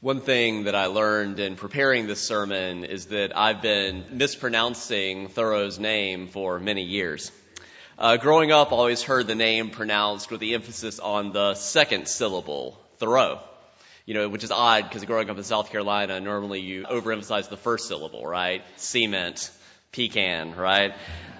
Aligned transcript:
One 0.00 0.20
thing 0.20 0.64
that 0.64 0.76
I 0.76 0.86
learned 0.86 1.40
in 1.40 1.56
preparing 1.56 2.06
this 2.06 2.20
sermon 2.20 2.84
is 2.84 3.06
that 3.06 3.36
I've 3.36 3.60
been 3.60 4.04
mispronouncing 4.12 5.26
Thoreau's 5.26 5.80
name 5.80 6.28
for 6.28 6.60
many 6.60 6.84
years. 6.84 7.32
Uh, 7.98 8.16
growing 8.16 8.52
up, 8.52 8.68
I 8.70 8.76
always 8.76 9.02
heard 9.02 9.26
the 9.26 9.34
name 9.34 9.70
pronounced 9.70 10.30
with 10.30 10.38
the 10.38 10.54
emphasis 10.54 11.00
on 11.00 11.32
the 11.32 11.54
second 11.54 12.06
syllable, 12.06 12.78
Thoreau. 12.98 13.40
You 14.06 14.14
know, 14.14 14.28
which 14.28 14.44
is 14.44 14.52
odd 14.52 14.84
because 14.84 15.04
growing 15.04 15.30
up 15.30 15.36
in 15.36 15.42
South 15.42 15.68
Carolina, 15.70 16.20
normally 16.20 16.60
you 16.60 16.84
overemphasize 16.84 17.48
the 17.48 17.56
first 17.56 17.88
syllable, 17.88 18.24
right? 18.24 18.62
Cement, 18.76 19.50
pecan, 19.90 20.54
right? 20.54 20.94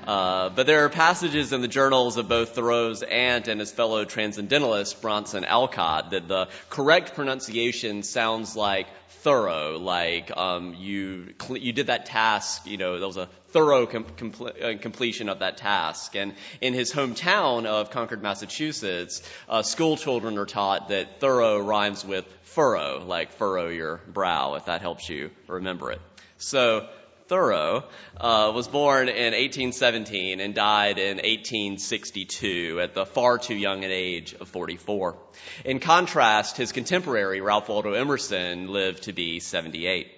Uh, 0.09 0.49
but 0.49 0.67
there 0.67 0.87
are 0.87 0.89
passages 0.89 1.53
in 1.53 1.61
the 1.61 1.69
journals 1.69 2.17
of 2.17 2.31
both 2.31 2.55
Thoreau's 2.55 3.03
aunt 3.03 3.47
and 3.47 3.61
his 3.61 3.71
fellow 3.71 4.07
transcendentalist 4.07 5.03
Bronson 5.03 5.45
Alcott 5.45 6.13
that 6.13 6.27
the 6.27 6.49
correct 6.71 7.15
pronunciation 7.15 8.03
sounds 8.03 8.57
like 8.57 8.87
thorough, 9.21 9.79
like 9.79 10.35
um, 10.35 10.73
you 10.79 11.35
you 11.51 11.75
did 11.75 11.89
that 11.89 12.07
task. 12.07 12.67
You 12.67 12.79
know, 12.79 12.99
there 12.99 13.07
was 13.07 13.19
a 13.19 13.29
thorough 13.49 13.85
com- 13.85 14.07
uh, 14.19 14.79
completion 14.81 15.29
of 15.29 15.41
that 15.41 15.59
task. 15.59 16.17
And 16.17 16.33
in 16.63 16.73
his 16.73 16.91
hometown 16.91 17.67
of 17.67 17.91
Concord, 17.91 18.23
Massachusetts, 18.23 19.23
uh, 19.47 19.61
school 19.61 19.99
children 19.99 20.39
are 20.39 20.47
taught 20.47 20.89
that 20.89 21.21
thorough 21.21 21.59
rhymes 21.59 22.03
with 22.03 22.25
furrow, 22.45 23.05
like 23.05 23.33
furrow 23.33 23.69
your 23.69 24.01
brow, 24.09 24.55
if 24.55 24.65
that 24.65 24.81
helps 24.81 25.11
you 25.11 25.31
remember 25.49 25.91
it. 25.91 26.01
So 26.39 26.89
Thoreau 27.29 27.85
uh, 28.19 28.53
was 28.55 28.69
born 28.69 29.11
in 29.11 29.33
1817 29.35 30.41
and 30.41 30.55
died 30.55 30.99
in 30.99 31.19
1862 31.19 32.81
at 32.83 32.95
the 32.95 33.05
far 33.05 33.37
too 33.37 33.55
young 33.55 33.85
an 33.85 33.91
age 33.91 34.33
of 34.33 34.49
44. 34.49 35.19
In 35.67 35.79
contrast, 35.79 36.57
his 36.57 36.73
contemporary 36.73 37.43
Ralph 37.43 37.69
Waldo 37.69 37.93
Emerson 37.93 38.69
lived 38.69 39.03
to 39.03 39.13
be 39.13 39.41
78. 39.41 40.11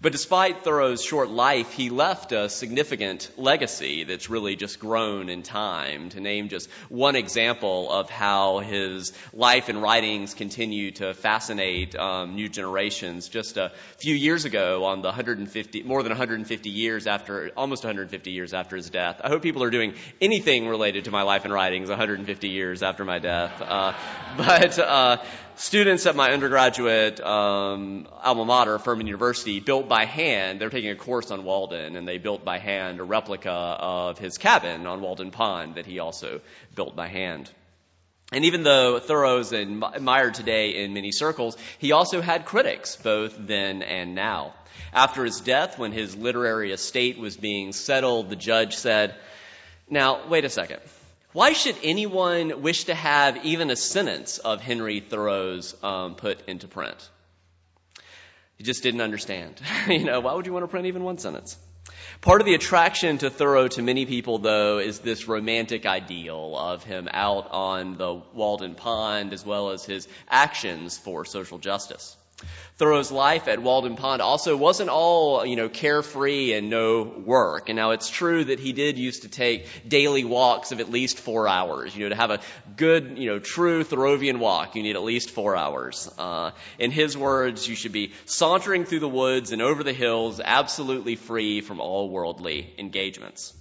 But 0.00 0.12
despite 0.12 0.62
Thoreau's 0.62 1.02
short 1.02 1.28
life, 1.28 1.72
he 1.72 1.90
left 1.90 2.30
a 2.30 2.48
significant 2.48 3.32
legacy 3.36 4.04
that's 4.04 4.30
really 4.30 4.54
just 4.54 4.78
grown 4.78 5.28
in 5.28 5.42
time. 5.42 6.10
To 6.10 6.20
name 6.20 6.48
just 6.48 6.70
one 6.88 7.16
example 7.16 7.90
of 7.90 8.08
how 8.08 8.60
his 8.60 9.12
life 9.32 9.68
and 9.68 9.82
writings 9.82 10.34
continue 10.34 10.92
to 10.92 11.14
fascinate 11.14 11.96
um, 11.96 12.36
new 12.36 12.48
generations. 12.48 13.28
Just 13.28 13.56
a 13.56 13.72
few 13.96 14.14
years 14.14 14.44
ago, 14.44 14.84
on 14.84 15.02
the 15.02 15.08
150, 15.08 15.82
more 15.82 16.04
than 16.04 16.10
150 16.10 16.70
years 16.70 17.08
after, 17.08 17.50
almost 17.56 17.82
150 17.82 18.30
years 18.30 18.54
after 18.54 18.76
his 18.76 18.90
death. 18.90 19.20
I 19.24 19.28
hope 19.28 19.42
people 19.42 19.64
are 19.64 19.70
doing 19.70 19.94
anything 20.20 20.68
related 20.68 21.06
to 21.06 21.10
my 21.10 21.22
life 21.22 21.44
and 21.44 21.52
writings 21.52 21.88
150 21.88 22.48
years 22.48 22.84
after 22.84 23.04
my 23.04 23.18
death. 23.18 23.60
Uh, 23.60 23.94
but 24.36 24.78
uh, 24.78 25.16
students 25.58 26.06
at 26.06 26.16
my 26.16 26.30
undergraduate 26.30 27.20
um, 27.20 28.06
alma 28.22 28.44
mater, 28.44 28.78
Furman 28.78 29.06
University, 29.06 29.60
built 29.60 29.88
by 29.88 30.04
hand. 30.04 30.60
They're 30.60 30.70
taking 30.70 30.90
a 30.90 30.96
course 30.96 31.30
on 31.30 31.44
Walden, 31.44 31.96
and 31.96 32.06
they 32.06 32.18
built 32.18 32.44
by 32.44 32.58
hand 32.58 33.00
a 33.00 33.04
replica 33.04 33.50
of 33.50 34.18
his 34.18 34.38
cabin 34.38 34.86
on 34.86 35.00
Walden 35.00 35.30
Pond 35.30 35.74
that 35.74 35.86
he 35.86 35.98
also 35.98 36.40
built 36.74 36.94
by 36.94 37.08
hand. 37.08 37.50
And 38.30 38.44
even 38.44 38.62
though 38.62 38.98
Thoreau's 38.98 39.52
admired 39.52 40.34
today 40.34 40.82
in 40.84 40.92
many 40.92 41.12
circles, 41.12 41.56
he 41.78 41.92
also 41.92 42.20
had 42.20 42.44
critics, 42.44 42.96
both 42.96 43.34
then 43.38 43.82
and 43.82 44.14
now. 44.14 44.54
After 44.92 45.24
his 45.24 45.40
death, 45.40 45.78
when 45.78 45.92
his 45.92 46.14
literary 46.14 46.72
estate 46.72 47.18
was 47.18 47.36
being 47.36 47.72
settled, 47.72 48.28
the 48.28 48.36
judge 48.36 48.76
said, 48.76 49.14
Now, 49.88 50.28
wait 50.28 50.44
a 50.44 50.50
second. 50.50 50.80
Why 51.32 51.52
should 51.52 51.76
anyone 51.82 52.62
wish 52.62 52.84
to 52.84 52.94
have 52.94 53.44
even 53.44 53.70
a 53.70 53.76
sentence 53.76 54.38
of 54.38 54.62
Henry 54.62 55.00
Thoreau's 55.00 55.76
um, 55.82 56.14
put 56.14 56.48
into 56.48 56.68
print? 56.68 57.08
He 58.56 58.64
just 58.64 58.82
didn't 58.82 59.02
understand. 59.02 59.60
you 59.88 60.04
know, 60.04 60.20
why 60.20 60.32
would 60.32 60.46
you 60.46 60.52
want 60.52 60.64
to 60.64 60.68
print 60.68 60.86
even 60.86 61.04
one 61.04 61.18
sentence? 61.18 61.56
Part 62.22 62.40
of 62.40 62.46
the 62.46 62.54
attraction 62.54 63.18
to 63.18 63.30
Thoreau 63.30 63.68
to 63.68 63.82
many 63.82 64.06
people, 64.06 64.38
though, 64.38 64.78
is 64.78 64.98
this 65.00 65.28
romantic 65.28 65.86
ideal 65.86 66.56
of 66.56 66.82
him 66.82 67.08
out 67.12 67.48
on 67.50 67.96
the 67.96 68.22
Walden 68.34 68.74
Pond 68.74 69.32
as 69.32 69.44
well 69.44 69.70
as 69.70 69.84
his 69.84 70.08
actions 70.28 70.98
for 70.98 71.24
social 71.24 71.58
justice. 71.58 72.16
Thoreau's 72.78 73.10
life 73.10 73.48
at 73.48 73.60
Walden 73.60 73.96
Pond 73.96 74.22
also 74.22 74.56
wasn't 74.56 74.88
all, 74.88 75.44
you 75.44 75.56
know, 75.56 75.68
carefree 75.68 76.52
and 76.52 76.70
no 76.70 77.02
work. 77.02 77.68
And 77.68 77.76
now 77.76 77.90
it's 77.90 78.08
true 78.08 78.44
that 78.44 78.60
he 78.60 78.72
did 78.72 78.96
used 78.96 79.22
to 79.22 79.28
take 79.28 79.66
daily 79.88 80.24
walks 80.24 80.70
of 80.70 80.78
at 80.78 80.88
least 80.88 81.18
four 81.18 81.48
hours. 81.48 81.96
You 81.96 82.04
know, 82.04 82.10
to 82.10 82.14
have 82.14 82.30
a 82.30 82.40
good, 82.76 83.18
you 83.18 83.30
know, 83.30 83.40
true 83.40 83.82
Thoreauvian 83.82 84.38
walk, 84.38 84.76
you 84.76 84.84
need 84.84 84.94
at 84.94 85.02
least 85.02 85.30
four 85.30 85.56
hours. 85.56 86.08
Uh, 86.18 86.52
in 86.78 86.92
his 86.92 87.16
words, 87.16 87.66
you 87.66 87.74
should 87.74 87.92
be 87.92 88.12
sauntering 88.26 88.84
through 88.84 89.00
the 89.00 89.08
woods 89.08 89.50
and 89.50 89.60
over 89.60 89.82
the 89.82 89.92
hills, 89.92 90.40
absolutely 90.42 91.16
free 91.16 91.60
from 91.60 91.80
all 91.80 92.08
worldly 92.08 92.72
engagements. 92.78 93.54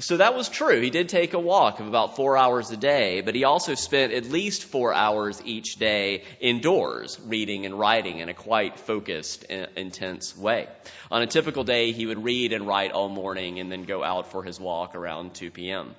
So 0.00 0.18
that 0.18 0.36
was 0.36 0.48
true. 0.48 0.80
He 0.80 0.90
did 0.90 1.08
take 1.08 1.34
a 1.34 1.40
walk 1.40 1.80
of 1.80 1.88
about 1.88 2.14
four 2.14 2.36
hours 2.36 2.70
a 2.70 2.76
day, 2.76 3.20
but 3.20 3.34
he 3.34 3.42
also 3.42 3.74
spent 3.74 4.12
at 4.12 4.26
least 4.26 4.62
four 4.62 4.94
hours 4.94 5.42
each 5.44 5.74
day 5.74 6.22
indoors, 6.38 7.18
reading 7.26 7.66
and 7.66 7.76
writing 7.76 8.18
in 8.18 8.28
a 8.28 8.34
quite 8.34 8.78
focused, 8.78 9.42
intense 9.44 10.36
way. 10.36 10.68
On 11.10 11.20
a 11.20 11.26
typical 11.26 11.64
day, 11.64 11.90
he 11.90 12.06
would 12.06 12.22
read 12.22 12.52
and 12.52 12.64
write 12.64 12.92
all 12.92 13.08
morning 13.08 13.58
and 13.58 13.72
then 13.72 13.82
go 13.82 14.04
out 14.04 14.30
for 14.30 14.44
his 14.44 14.60
walk 14.60 14.94
around 14.94 15.34
2 15.34 15.50
p.m. 15.50 15.96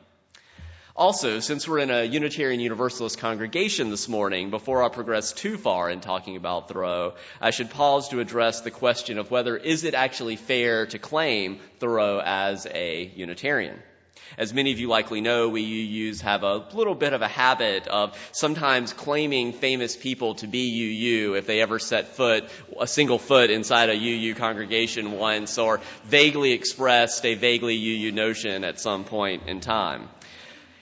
Also, 0.96 1.42
since 1.42 1.68
we're 1.68 1.80
in 1.80 1.92
a 1.92 2.04
Unitarian 2.04 2.62
Universalist 2.62 3.18
congregation 3.20 3.90
this 3.90 4.08
morning, 4.08 4.50
before 4.50 4.82
I 4.82 4.88
progress 4.88 5.34
too 5.34 5.58
far 5.58 5.90
in 5.90 6.00
talking 6.00 6.38
about 6.38 6.70
Thoreau, 6.70 7.16
I 7.42 7.52
should 7.52 7.70
pause 7.70 8.08
to 8.10 8.22
address 8.22 8.62
the 8.62 8.72
question 8.72 9.18
of 9.18 9.30
whether 9.30 9.58
is 9.58 9.84
it 9.84 9.94
actually 9.94 10.38
fair 10.38 10.86
to 10.88 11.00
claim 11.00 11.60
Thoreau 11.80 12.22
as 12.24 12.66
a 12.66 13.12
Unitarian. 13.16 13.82
As 14.38 14.54
many 14.54 14.72
of 14.72 14.80
you 14.80 14.88
likely 14.88 15.22
know, 15.22 15.50
we 15.50 16.12
UUs 16.12 16.22
have 16.22 16.44
a 16.44 16.66
little 16.74 16.96
bit 16.96 17.14
of 17.14 17.22
a 17.22 17.28
habit 17.28 17.88
of 17.88 18.18
sometimes 18.32 18.94
claiming 18.94 19.54
famous 19.54 19.96
people 19.96 20.36
to 20.36 20.48
be 20.48 20.70
UU 20.70 21.36
if 21.36 21.46
they 21.46 21.62
ever 21.62 21.80
set 21.80 22.16
foot, 22.16 22.46
a 22.80 22.88
single 22.88 23.20
foot 23.20 23.50
inside 23.50 23.90
a 23.90 23.96
UU 23.96 24.36
congregation 24.36 25.14
once 25.14 25.58
or 25.58 25.82
vaguely 26.06 26.52
expressed 26.52 27.26
a 27.26 27.36
vaguely 27.36 27.76
UU 27.76 28.12
notion 28.12 28.64
at 28.64 28.80
some 28.80 29.04
point 29.04 29.44
in 29.48 29.60
time. 29.60 30.10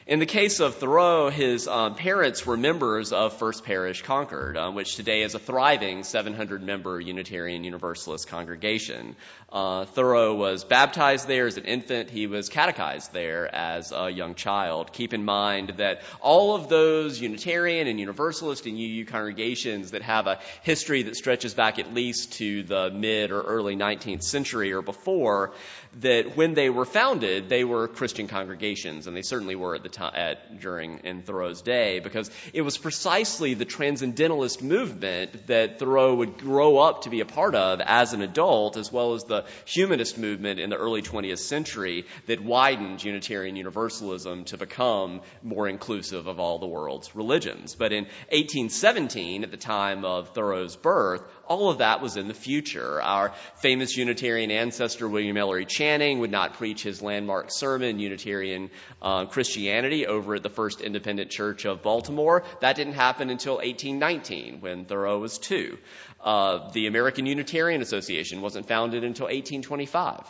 In 0.08 0.20
the 0.20 0.26
case 0.26 0.62
of 0.62 0.76
Thoreau, 0.76 1.30
his 1.30 1.68
um, 1.68 1.96
parents 1.96 2.46
were 2.46 2.56
members 2.56 3.12
of 3.12 3.38
First 3.38 3.66
Parish 3.66 4.04
Concord, 4.04 4.56
um, 4.56 4.74
which 4.74 4.96
today 4.96 5.22
is 5.22 5.36
a 5.36 5.40
thriving 5.40 6.06
700 6.06 6.64
member 6.64 6.98
Unitarian 6.98 7.66
Universalist 7.66 8.30
congregation. 8.30 9.18
Uh, 9.52 9.84
Thoreau 9.84 10.34
was 10.34 10.64
baptized 10.64 11.28
there 11.28 11.46
as 11.46 11.58
an 11.58 11.66
infant. 11.66 12.10
He 12.10 12.26
was 12.26 12.48
catechized 12.48 13.12
there 13.12 13.54
as 13.54 13.92
a 13.92 14.10
young 14.10 14.36
child. 14.36 14.94
Keep 14.94 15.14
in 15.14 15.26
mind 15.26 15.74
that 15.76 16.04
all 16.22 16.56
of 16.56 16.70
those 16.70 17.20
Unitarian 17.20 17.88
and 17.88 18.00
Universalist 18.00 18.66
and 18.66 18.78
UU 18.78 19.04
congregations 19.08 19.92
that 19.92 20.04
have 20.04 20.26
a 20.28 20.40
history 20.64 21.04
that 21.04 21.18
stretches 21.18 21.54
back 21.54 21.80
at 21.80 21.94
least 21.94 22.32
to 22.34 22.64
the 22.64 22.92
mid 22.92 23.32
or 23.32 23.42
early 23.42 23.76
19th 23.76 24.24
century 24.24 24.72
or 24.72 24.82
before, 24.82 25.52
that 26.00 26.38
when 26.38 26.54
they 26.54 26.70
were 26.70 26.86
founded, 26.86 27.50
they 27.50 27.66
were 27.66 27.90
Christian 27.90 28.28
congregations, 28.28 29.08
and 29.08 29.18
they 29.18 29.22
certainly 29.22 29.56
were 29.56 29.76
at 29.76 29.84
the 29.84 29.97
at, 30.00 30.38
uh, 30.38 30.40
during 30.60 31.00
in 31.00 31.22
Thoreau's 31.22 31.62
day, 31.62 32.00
because 32.00 32.30
it 32.54 32.62
was 32.62 32.78
precisely 32.78 33.54
the 33.54 33.66
transcendentalist 33.66 34.62
movement 34.62 35.48
that 35.48 35.80
Thoreau 35.80 36.16
would 36.16 36.38
grow 36.38 36.78
up 36.78 37.04
to 37.04 37.10
be 37.10 37.22
a 37.22 37.26
part 37.26 37.56
of 37.56 37.82
as 37.82 38.14
an 38.14 38.22
adult, 38.22 38.78
as 38.78 38.92
well 38.92 39.14
as 39.14 39.24
the 39.24 39.46
humanist 39.66 40.18
movement 40.18 40.60
in 40.60 40.70
the 40.70 40.78
early 40.78 41.02
20th 41.02 41.40
century 41.40 42.06
that 42.28 42.44
widened 42.44 43.04
Unitarian 43.04 43.56
Universalism 43.56 44.46
to 44.46 44.58
become 44.58 45.22
more 45.44 45.68
inclusive 45.68 46.28
of 46.28 46.40
all 46.40 46.60
the 46.60 46.68
world's 46.68 47.16
religions. 47.16 47.76
But 47.76 47.92
in 47.92 48.06
1817, 48.32 49.44
at 49.44 49.52
the 49.52 49.58
time 49.58 50.06
of 50.06 50.34
Thoreau's 50.34 50.76
birth, 50.76 51.22
all 51.48 51.70
of 51.70 51.80
that 51.80 52.02
was 52.02 52.18
in 52.18 52.28
the 52.28 52.34
future. 52.34 53.02
Our 53.02 53.34
famous 53.56 53.96
Unitarian 53.96 54.52
ancestor, 54.52 55.08
William 55.08 55.38
Ellery 55.38 55.66
Channing, 55.66 56.20
would 56.20 56.32
not 56.32 56.56
preach 56.56 56.84
his 56.84 57.02
landmark 57.02 57.48
sermon, 57.50 58.00
Unitarian 58.00 58.70
uh, 59.02 59.26
Christianity, 59.26 60.08
over 60.08 60.36
at 60.36 60.44
the 60.44 60.50
First 60.50 60.82
Independent 60.82 61.32
Church 61.32 61.66
of 61.66 61.82
Baltimore. 61.82 62.44
That 62.62 62.76
didn't 62.76 62.94
happen 62.94 63.30
until 63.30 63.56
1819, 63.56 64.62
when 64.62 64.86
Thoreau 64.86 65.20
was 65.20 65.38
two. 65.38 65.78
Uh, 66.24 66.72
the 66.72 66.88
American 66.88 67.26
Unitarian 67.26 67.82
Association 67.82 68.42
wasn't 68.42 68.68
founded 68.68 69.04
until 69.04 69.26
1825. 69.26 70.26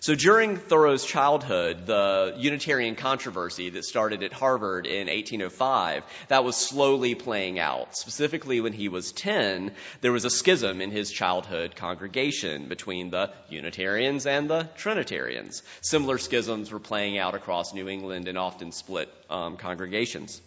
So 0.00 0.14
during 0.14 0.56
Thoreau's 0.56 1.04
childhood, 1.04 1.86
the 1.86 2.34
Unitarian 2.38 2.94
controversy 2.94 3.70
that 3.70 3.84
started 3.84 4.22
at 4.22 4.32
Harvard 4.32 4.86
in 4.86 5.08
1805, 5.08 6.04
that 6.28 6.44
was 6.44 6.56
slowly 6.56 7.14
playing 7.14 7.58
out. 7.58 7.96
Specifically 7.96 8.60
when 8.60 8.72
he 8.72 8.88
was 8.88 9.12
10, 9.12 9.72
there 10.00 10.12
was 10.12 10.24
a 10.24 10.30
schism 10.30 10.80
in 10.80 10.90
his 10.90 11.10
childhood 11.10 11.76
congregation 11.76 12.68
between 12.68 13.10
the 13.10 13.32
Unitarians 13.48 14.26
and 14.26 14.48
the 14.48 14.68
Trinitarians. 14.76 15.62
Similar 15.80 16.18
schisms 16.18 16.70
were 16.70 16.80
playing 16.80 17.18
out 17.18 17.34
across 17.34 17.74
New 17.74 17.88
England 17.88 18.28
and 18.28 18.38
often 18.38 18.72
split 18.72 19.08
um, 19.30 19.56
congregations. 19.56 20.40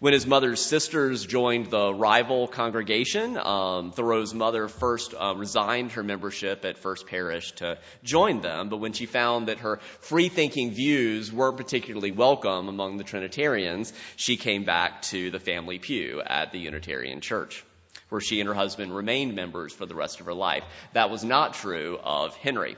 When 0.00 0.12
his 0.12 0.26
mother's 0.26 0.60
sisters 0.60 1.24
joined 1.24 1.70
the 1.70 1.94
rival 1.94 2.48
congregation, 2.48 3.36
um, 3.36 3.92
Thoreau's 3.92 4.34
mother 4.34 4.68
first 4.68 5.14
uh, 5.14 5.34
resigned 5.36 5.92
her 5.92 6.02
membership 6.02 6.64
at 6.64 6.78
First 6.78 7.06
Parish 7.06 7.52
to 7.52 7.78
join 8.02 8.40
them, 8.40 8.68
but 8.68 8.78
when 8.78 8.92
she 8.92 9.06
found 9.06 9.48
that 9.48 9.60
her 9.60 9.78
free 10.00 10.28
thinking 10.28 10.72
views 10.72 11.32
weren't 11.32 11.56
particularly 11.56 12.10
welcome 12.10 12.68
among 12.68 12.96
the 12.96 13.04
Trinitarians, 13.04 13.92
she 14.16 14.36
came 14.36 14.64
back 14.64 15.02
to 15.02 15.30
the 15.30 15.40
family 15.40 15.78
pew 15.78 16.20
at 16.24 16.52
the 16.52 16.58
Unitarian 16.58 17.20
Church 17.20 17.64
where 18.08 18.20
she 18.20 18.40
and 18.40 18.48
her 18.48 18.54
husband 18.54 18.94
remained 18.94 19.34
members 19.34 19.72
for 19.72 19.86
the 19.86 19.94
rest 19.94 20.20
of 20.20 20.26
her 20.26 20.34
life. 20.34 20.64
That 20.92 21.08
was 21.08 21.24
not 21.24 21.54
true 21.54 21.98
of 22.04 22.36
Henry. 22.36 22.76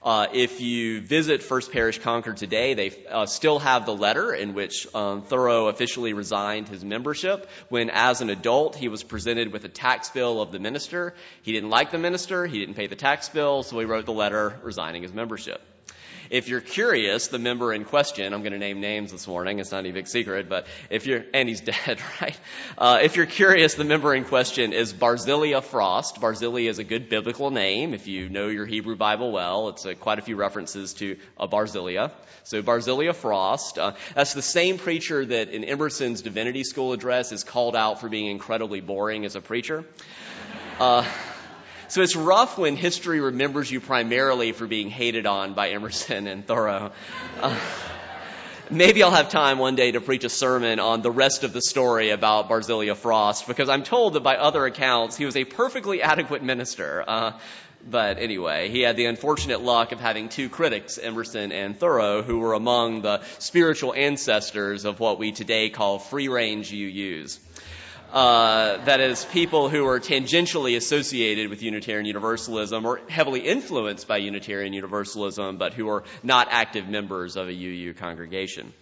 Uh, 0.00 0.28
if 0.32 0.60
you 0.60 1.00
visit 1.00 1.42
First 1.42 1.72
Parish 1.72 1.98
Concord 1.98 2.36
today, 2.36 2.74
they 2.74 2.92
uh, 3.10 3.26
still 3.26 3.58
have 3.58 3.84
the 3.84 3.94
letter 3.94 4.32
in 4.32 4.54
which 4.54 4.86
um, 4.94 5.22
Thoreau 5.22 5.66
officially 5.66 6.12
resigned 6.12 6.68
his 6.68 6.84
membership. 6.84 7.48
When, 7.68 7.90
as 7.90 8.20
an 8.20 8.30
adult, 8.30 8.76
he 8.76 8.86
was 8.86 9.02
presented 9.02 9.52
with 9.52 9.64
a 9.64 9.68
tax 9.68 10.10
bill 10.10 10.40
of 10.40 10.52
the 10.52 10.60
minister, 10.60 11.14
he 11.42 11.50
didn't 11.50 11.70
like 11.70 11.90
the 11.90 11.98
minister, 11.98 12.46
he 12.46 12.60
didn't 12.60 12.76
pay 12.76 12.86
the 12.86 12.96
tax 12.96 13.28
bill, 13.28 13.64
so 13.64 13.76
he 13.80 13.86
wrote 13.86 14.06
the 14.06 14.12
letter 14.12 14.56
resigning 14.62 15.02
his 15.02 15.12
membership. 15.12 15.60
If 16.30 16.48
you're 16.48 16.60
curious, 16.60 17.28
the 17.28 17.38
member 17.38 17.72
in 17.72 17.84
question, 17.84 18.32
I'm 18.32 18.42
going 18.42 18.52
to 18.52 18.58
name 18.58 18.80
names 18.80 19.12
this 19.12 19.26
morning, 19.26 19.58
it's 19.58 19.72
not 19.72 19.86
a 19.86 19.92
big 19.92 20.08
secret, 20.08 20.48
but 20.48 20.66
if 20.90 21.06
you're, 21.06 21.24
and 21.32 21.48
he's 21.48 21.60
dead, 21.62 22.00
right? 22.20 22.38
Uh, 22.76 23.00
if 23.02 23.16
you're 23.16 23.26
curious, 23.26 23.74
the 23.74 23.84
member 23.84 24.14
in 24.14 24.24
question 24.24 24.72
is 24.72 24.92
Barzillai 24.92 25.60
Frost. 25.60 26.20
Barzillai 26.20 26.66
is 26.66 26.78
a 26.78 26.84
good 26.84 27.08
biblical 27.08 27.50
name. 27.50 27.94
If 27.94 28.06
you 28.06 28.28
know 28.28 28.48
your 28.48 28.66
Hebrew 28.66 28.96
Bible 28.96 29.32
well, 29.32 29.70
it's 29.70 29.84
a, 29.84 29.94
quite 29.94 30.18
a 30.18 30.22
few 30.22 30.36
references 30.36 30.94
to 30.94 31.16
a 31.38 31.48
Barzillai. 31.48 32.08
So 32.44 32.62
Barzillai 32.62 33.12
Frost, 33.12 33.78
uh, 33.78 33.92
that's 34.14 34.34
the 34.34 34.42
same 34.42 34.78
preacher 34.78 35.24
that 35.24 35.48
in 35.50 35.64
Emerson's 35.64 36.22
divinity 36.22 36.64
school 36.64 36.92
address 36.92 37.32
is 37.32 37.44
called 37.44 37.76
out 37.76 38.00
for 38.00 38.08
being 38.08 38.26
incredibly 38.26 38.80
boring 38.80 39.24
as 39.24 39.36
a 39.36 39.40
preacher. 39.40 39.84
Uh, 40.78 41.04
so 41.88 42.02
it's 42.02 42.14
rough 42.14 42.58
when 42.58 42.76
history 42.76 43.20
remembers 43.20 43.70
you 43.70 43.80
primarily 43.80 44.52
for 44.52 44.66
being 44.66 44.90
hated 44.90 45.24
on 45.24 45.54
by 45.54 45.70
Emerson 45.70 46.26
and 46.26 46.46
Thoreau. 46.46 46.92
Uh, 47.40 47.58
maybe 48.70 49.02
I'll 49.02 49.10
have 49.10 49.30
time 49.30 49.58
one 49.58 49.74
day 49.74 49.92
to 49.92 50.00
preach 50.02 50.24
a 50.24 50.28
sermon 50.28 50.80
on 50.80 51.00
the 51.00 51.10
rest 51.10 51.44
of 51.44 51.54
the 51.54 51.62
story 51.62 52.10
about 52.10 52.48
Barzillai 52.48 52.92
Frost, 52.92 53.46
because 53.46 53.70
I'm 53.70 53.84
told 53.84 54.12
that 54.12 54.22
by 54.22 54.36
other 54.36 54.66
accounts 54.66 55.16
he 55.16 55.24
was 55.24 55.36
a 55.36 55.44
perfectly 55.44 56.02
adequate 56.02 56.42
minister. 56.42 57.02
Uh, 57.06 57.32
but 57.88 58.18
anyway, 58.18 58.68
he 58.68 58.82
had 58.82 58.96
the 58.96 59.06
unfortunate 59.06 59.62
luck 59.62 59.92
of 59.92 60.00
having 60.00 60.28
two 60.28 60.50
critics, 60.50 60.98
Emerson 60.98 61.52
and 61.52 61.78
Thoreau, 61.78 62.20
who 62.20 62.40
were 62.40 62.52
among 62.52 63.00
the 63.00 63.22
spiritual 63.38 63.94
ancestors 63.94 64.84
of 64.84 65.00
what 65.00 65.18
we 65.18 65.32
today 65.32 65.70
call 65.70 65.98
free 65.98 66.28
range 66.28 66.70
UUs. 66.70 67.38
Uh, 68.10 68.82
that 68.86 69.00
is, 69.00 69.26
people 69.26 69.68
who 69.68 69.86
are 69.86 70.00
tangentially 70.00 70.76
associated 70.76 71.50
with 71.50 71.62
Unitarian 71.62 72.06
Universalism 72.06 72.86
or 72.86 73.00
heavily 73.08 73.40
influenced 73.40 74.08
by 74.08 74.16
Unitarian 74.16 74.72
Universalism, 74.72 75.58
but 75.58 75.74
who 75.74 75.90
are 75.90 76.04
not 76.22 76.48
active 76.50 76.88
members 76.88 77.36
of 77.36 77.48
a 77.48 77.52
UU 77.52 77.92
congregation. 77.94 78.72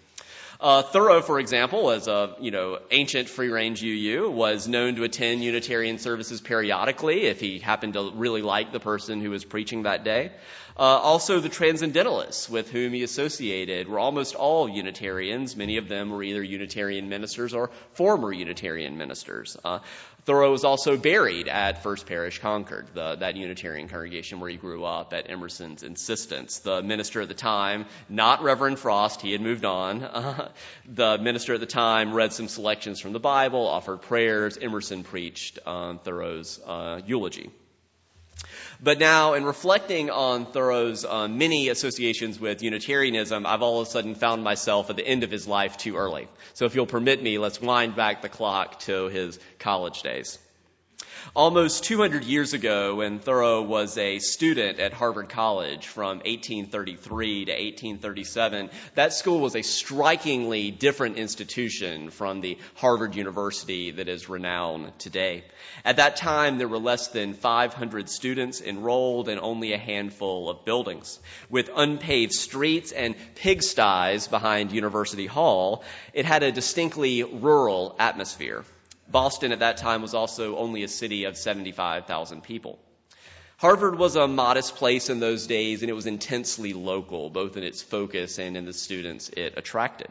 Uh, 0.60 0.82
Thoreau, 0.82 1.20
for 1.20 1.38
example, 1.38 1.90
as 1.90 2.06
a 2.06 2.36
you 2.40 2.50
know 2.50 2.78
ancient 2.90 3.28
free 3.28 3.48
range 3.48 3.82
UU, 3.82 4.30
was 4.30 4.68
known 4.68 4.94
to 4.94 5.02
attend 5.02 5.42
Unitarian 5.42 5.98
services 5.98 6.40
periodically 6.40 7.24
if 7.24 7.40
he 7.40 7.58
happened 7.58 7.94
to 7.94 8.12
really 8.14 8.42
like 8.42 8.72
the 8.72 8.80
person 8.80 9.20
who 9.20 9.30
was 9.30 9.44
preaching 9.44 9.82
that 9.82 10.04
day. 10.04 10.30
Uh, 10.78 10.82
also, 10.82 11.40
the 11.40 11.48
transcendentalists 11.48 12.50
with 12.50 12.70
whom 12.70 12.92
he 12.92 13.02
associated 13.02 13.88
were 13.88 13.98
almost 13.98 14.34
all 14.34 14.68
Unitarians. 14.68 15.56
Many 15.56 15.78
of 15.78 15.88
them 15.88 16.10
were 16.10 16.22
either 16.22 16.42
Unitarian 16.42 17.08
ministers 17.08 17.54
or 17.54 17.70
former 17.94 18.30
Unitarian 18.30 18.98
ministers. 18.98 19.56
Uh, 19.64 19.78
Thoreau 20.26 20.50
was 20.50 20.64
also 20.64 20.98
buried 20.98 21.48
at 21.48 21.82
First 21.82 22.06
Parish 22.06 22.40
Concord, 22.40 22.88
the, 22.92 23.14
that 23.14 23.36
Unitarian 23.36 23.88
congregation 23.88 24.40
where 24.40 24.50
he 24.50 24.56
grew 24.56 24.84
up 24.84 25.14
at 25.14 25.30
Emerson's 25.30 25.82
insistence. 25.82 26.58
The 26.58 26.82
minister 26.82 27.22
at 27.22 27.28
the 27.28 27.34
time, 27.34 27.86
not 28.08 28.42
Reverend 28.42 28.78
Frost, 28.78 29.22
he 29.22 29.32
had 29.32 29.40
moved 29.40 29.64
on. 29.64 30.02
Uh, 30.02 30.50
the 30.92 31.16
minister 31.18 31.54
at 31.54 31.60
the 31.60 31.66
time 31.66 32.12
read 32.12 32.34
some 32.34 32.48
selections 32.48 33.00
from 33.00 33.12
the 33.14 33.20
Bible, 33.20 33.66
offered 33.66 34.02
prayers. 34.02 34.58
Emerson 34.58 35.04
preached 35.04 35.58
on 35.64 36.00
Thoreau's 36.00 36.60
uh, 36.66 37.00
eulogy. 37.06 37.50
But 38.82 38.98
now, 38.98 39.34
in 39.34 39.44
reflecting 39.44 40.10
on 40.10 40.52
Thoreau's 40.52 41.04
uh, 41.04 41.28
many 41.28 41.68
associations 41.68 42.38
with 42.38 42.62
Unitarianism, 42.62 43.46
I've 43.46 43.62
all 43.62 43.80
of 43.80 43.88
a 43.88 43.90
sudden 43.90 44.14
found 44.14 44.44
myself 44.44 44.90
at 44.90 44.96
the 44.96 45.06
end 45.06 45.24
of 45.24 45.30
his 45.30 45.46
life 45.46 45.78
too 45.78 45.96
early. 45.96 46.28
So 46.54 46.66
if 46.66 46.74
you'll 46.74 46.86
permit 46.86 47.22
me, 47.22 47.38
let's 47.38 47.60
wind 47.60 47.96
back 47.96 48.22
the 48.22 48.28
clock 48.28 48.80
to 48.80 49.08
his 49.08 49.38
college 49.58 50.02
days. 50.02 50.38
Almost 51.36 51.84
200 51.84 52.24
years 52.24 52.54
ago, 52.54 52.94
when 52.94 53.18
Thoreau 53.18 53.60
was 53.60 53.98
a 53.98 54.20
student 54.20 54.80
at 54.80 54.94
Harvard 54.94 55.28
College 55.28 55.86
from 55.86 56.20
1833 56.20 57.44
to 57.44 57.52
1837, 57.52 58.70
that 58.94 59.12
school 59.12 59.40
was 59.40 59.54
a 59.54 59.60
strikingly 59.60 60.70
different 60.70 61.18
institution 61.18 62.08
from 62.08 62.40
the 62.40 62.56
Harvard 62.76 63.16
University 63.16 63.90
that 63.90 64.08
is 64.08 64.30
renowned 64.30 64.98
today. 64.98 65.44
At 65.84 65.96
that 65.98 66.16
time, 66.16 66.56
there 66.56 66.68
were 66.68 66.78
less 66.78 67.08
than 67.08 67.34
500 67.34 68.08
students 68.08 68.62
enrolled 68.62 69.28
and 69.28 69.38
only 69.38 69.74
a 69.74 69.78
handful 69.78 70.48
of 70.48 70.64
buildings. 70.64 71.20
With 71.50 71.68
unpaved 71.76 72.32
streets 72.32 72.92
and 72.92 73.14
pigsties 73.34 74.30
behind 74.30 74.72
University 74.72 75.26
Hall, 75.26 75.84
it 76.14 76.24
had 76.24 76.42
a 76.42 76.50
distinctly 76.50 77.24
rural 77.24 77.94
atmosphere. 77.98 78.64
Boston 79.08 79.52
at 79.52 79.60
that 79.60 79.76
time 79.76 80.02
was 80.02 80.14
also 80.14 80.56
only 80.56 80.82
a 80.82 80.88
city 80.88 81.24
of 81.24 81.36
75,000 81.36 82.42
people. 82.42 82.78
Harvard 83.58 83.98
was 83.98 84.16
a 84.16 84.28
modest 84.28 84.76
place 84.76 85.08
in 85.08 85.18
those 85.18 85.46
days, 85.46 85.82
and 85.82 85.90
it 85.90 85.94
was 85.94 86.06
intensely 86.06 86.74
local, 86.74 87.30
both 87.30 87.56
in 87.56 87.62
its 87.62 87.82
focus 87.82 88.38
and 88.38 88.56
in 88.56 88.66
the 88.66 88.72
students 88.72 89.30
it 89.30 89.54
attracted. 89.56 90.08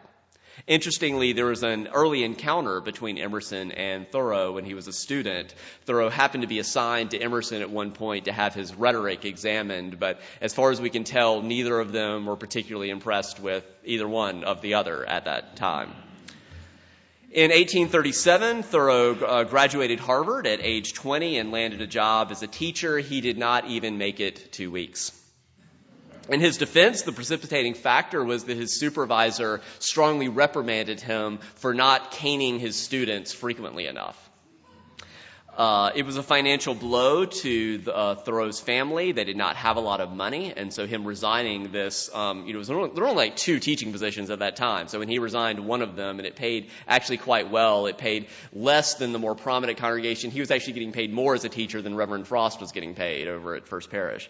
Interestingly, 0.67 1.33
there 1.33 1.45
was 1.45 1.63
an 1.63 1.89
early 1.93 2.23
encounter 2.23 2.79
between 2.79 3.17
Emerson 3.17 3.71
and 3.71 4.09
Thoreau 4.09 4.53
when 4.53 4.63
he 4.63 4.73
was 4.73 4.87
a 4.87 4.93
student. 4.93 5.53
Thoreau 5.83 6.09
happened 6.09 6.41
to 6.43 6.47
be 6.47 6.59
assigned 6.59 7.11
to 7.11 7.19
Emerson 7.19 7.61
at 7.61 7.69
one 7.69 7.91
point 7.91 8.25
to 8.25 8.31
have 8.31 8.55
his 8.55 8.73
rhetoric 8.73 9.25
examined, 9.25 9.99
but 9.99 10.21
as 10.41 10.53
far 10.53 10.71
as 10.71 10.79
we 10.79 10.89
can 10.89 11.03
tell, 11.03 11.41
neither 11.41 11.79
of 11.79 11.91
them 11.91 12.25
were 12.25 12.37
particularly 12.37 12.89
impressed 12.89 13.39
with 13.39 13.65
either 13.83 14.07
one 14.07 14.43
of 14.43 14.61
the 14.61 14.75
other 14.75 15.05
at 15.05 15.25
that 15.25 15.57
time. 15.57 15.91
In 17.35 17.51
1837, 17.51 18.63
Thoreau 18.63 19.13
uh, 19.13 19.43
graduated 19.43 19.99
Harvard 19.99 20.47
at 20.47 20.61
age 20.61 20.93
20 20.93 21.37
and 21.37 21.51
landed 21.51 21.81
a 21.81 21.85
job 21.85 22.29
as 22.31 22.41
a 22.43 22.47
teacher. 22.47 22.97
He 22.97 23.19
did 23.19 23.37
not 23.37 23.67
even 23.67 23.97
make 23.97 24.21
it 24.21 24.53
two 24.53 24.71
weeks. 24.71 25.11
In 26.29 26.39
his 26.39 26.55
defense, 26.55 27.01
the 27.01 27.11
precipitating 27.11 27.73
factor 27.73 28.23
was 28.23 28.45
that 28.45 28.55
his 28.55 28.79
supervisor 28.79 29.59
strongly 29.79 30.29
reprimanded 30.29 31.01
him 31.01 31.39
for 31.55 31.73
not 31.73 32.11
caning 32.11 32.57
his 32.57 32.77
students 32.77 33.33
frequently 33.33 33.85
enough. 33.85 34.24
Uh, 35.55 35.91
it 35.95 36.05
was 36.05 36.17
a 36.17 36.23
financial 36.23 36.75
blow 36.75 37.25
to 37.25 37.77
the, 37.77 37.95
uh, 37.95 38.15
Thoreau's 38.15 38.59
family. 38.59 39.13
They 39.13 39.23
did 39.23 39.37
not 39.37 39.55
have 39.55 39.77
a 39.77 39.79
lot 39.79 40.01
of 40.01 40.11
money, 40.11 40.53
and 40.55 40.73
so 40.73 40.85
him 40.85 41.05
resigning 41.05 41.71
this, 41.71 42.13
um, 42.13 42.45
you 42.45 42.51
know, 42.51 42.59
was, 42.59 42.67
there 42.67 42.77
were 42.77 43.03
only 43.03 43.15
like 43.15 43.37
two 43.37 43.59
teaching 43.59 43.93
positions 43.93 44.29
at 44.29 44.39
that 44.39 44.57
time. 44.57 44.89
So 44.89 44.99
when 44.99 45.07
he 45.07 45.17
resigned 45.17 45.59
one 45.59 45.81
of 45.81 45.95
them, 45.95 46.19
and 46.19 46.27
it 46.27 46.35
paid 46.35 46.69
actually 46.85 47.17
quite 47.17 47.49
well, 47.49 47.85
it 47.85 47.97
paid 47.97 48.27
less 48.51 48.95
than 48.95 49.13
the 49.13 49.19
more 49.19 49.33
prominent 49.33 49.77
congregation. 49.77 50.29
He 50.29 50.41
was 50.41 50.51
actually 50.51 50.73
getting 50.73 50.91
paid 50.91 51.13
more 51.13 51.35
as 51.35 51.45
a 51.45 51.49
teacher 51.49 51.81
than 51.81 51.95
Reverend 51.95 52.27
Frost 52.27 52.59
was 52.59 52.73
getting 52.73 52.93
paid 52.93 53.29
over 53.29 53.55
at 53.55 53.65
First 53.65 53.89
Parish. 53.89 54.29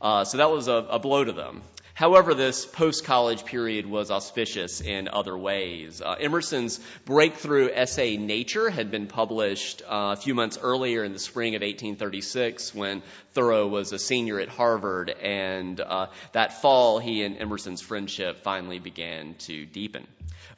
Uh, 0.00 0.24
so 0.24 0.38
that 0.38 0.50
was 0.50 0.68
a, 0.68 0.72
a, 0.72 0.98
blow 0.98 1.24
to 1.24 1.32
them. 1.32 1.62
However, 2.00 2.32
this 2.32 2.64
post-college 2.64 3.44
period 3.44 3.84
was 3.84 4.10
auspicious 4.10 4.80
in 4.80 5.06
other 5.06 5.36
ways. 5.36 6.00
Uh, 6.00 6.14
Emerson's 6.18 6.80
breakthrough 7.04 7.68
essay 7.70 8.16
Nature 8.16 8.70
had 8.70 8.90
been 8.90 9.06
published 9.06 9.82
uh, 9.82 10.14
a 10.14 10.16
few 10.16 10.34
months 10.34 10.56
earlier 10.62 11.04
in 11.04 11.12
the 11.12 11.18
spring 11.18 11.56
of 11.56 11.60
1836 11.60 12.74
when 12.74 13.02
Thoreau 13.34 13.66
was 13.66 13.92
a 13.92 13.98
senior 13.98 14.40
at 14.40 14.48
Harvard, 14.48 15.10
and 15.10 15.78
uh, 15.78 16.06
that 16.32 16.62
fall 16.62 17.00
he 17.00 17.22
and 17.22 17.36
Emerson's 17.36 17.82
friendship 17.82 18.44
finally 18.44 18.78
began 18.78 19.34
to 19.40 19.66
deepen. 19.66 20.06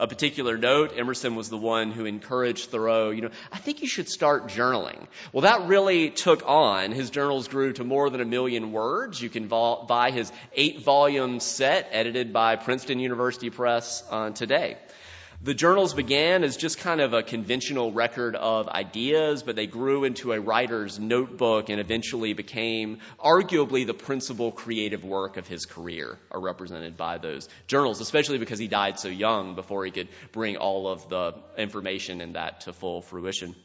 A 0.01 0.07
particular 0.07 0.57
note, 0.57 0.93
Emerson 0.97 1.35
was 1.35 1.49
the 1.49 1.57
one 1.57 1.93
who 1.93 2.05
encouraged 2.05 2.71
Thoreau, 2.71 3.11
you 3.11 3.23
know, 3.23 3.31
I 3.53 3.59
think 3.59 3.83
you 3.83 3.89
should 3.89 4.09
start 4.09 4.49
journaling. 4.49 5.07
Well, 5.33 5.43
that 5.43 5.69
really 5.69 6.11
took 6.11 6.43
on. 6.49 6.93
His 6.93 7.11
journals 7.11 7.49
grew 7.49 7.73
to 7.75 7.85
more 7.85 8.11
than 8.11 8.21
a 8.21 8.25
million 8.25 8.73
words. 8.73 9.21
You 9.21 9.29
can 9.29 9.49
buy 9.49 10.11
his 10.13 10.33
eight 10.55 10.83
volume 10.83 11.41
set 11.41 11.89
edited 11.93 12.33
by 12.33 12.57
Princeton 12.57 12.99
University 12.99 13.51
Press 13.51 14.03
uh, 14.11 14.31
today. 14.31 14.77
The 15.45 15.55
journals 15.55 15.93
began 15.93 16.45
as 16.45 16.57
just 16.57 16.79
kind 16.79 17.01
of 17.01 17.15
a 17.15 17.23
conventional 17.25 17.91
record 17.91 18.37
of 18.37 18.69
ideas, 18.69 19.43
but 19.43 19.57
they 19.57 19.67
grew 19.67 20.05
into 20.05 20.33
a 20.33 20.39
writer's 20.39 21.01
notebook 21.01 21.69
and 21.69 21.81
eventually 21.81 22.33
became 22.33 23.01
arguably 23.19 23.85
the 23.85 23.93
principal 23.93 24.53
creative 24.53 25.05
work 25.05 25.37
of 25.39 25.49
his 25.49 25.67
career, 25.67 26.17
are 26.31 26.41
represented 26.41 26.97
by 26.97 27.19
those 27.19 27.49
journals, 27.67 28.01
especially 28.01 28.39
because 28.39 28.61
he 28.61 28.69
died 28.69 29.01
so 29.01 29.09
young 29.09 29.57
before 29.57 29.85
he 29.85 29.91
could 29.91 30.07
bring 30.31 30.59
all 30.59 30.87
of 30.87 31.09
the 31.09 31.35
information 31.59 32.21
in 32.21 32.35
that 32.35 32.61
to 32.61 32.73
full 32.73 33.03
fruition. 33.03 33.57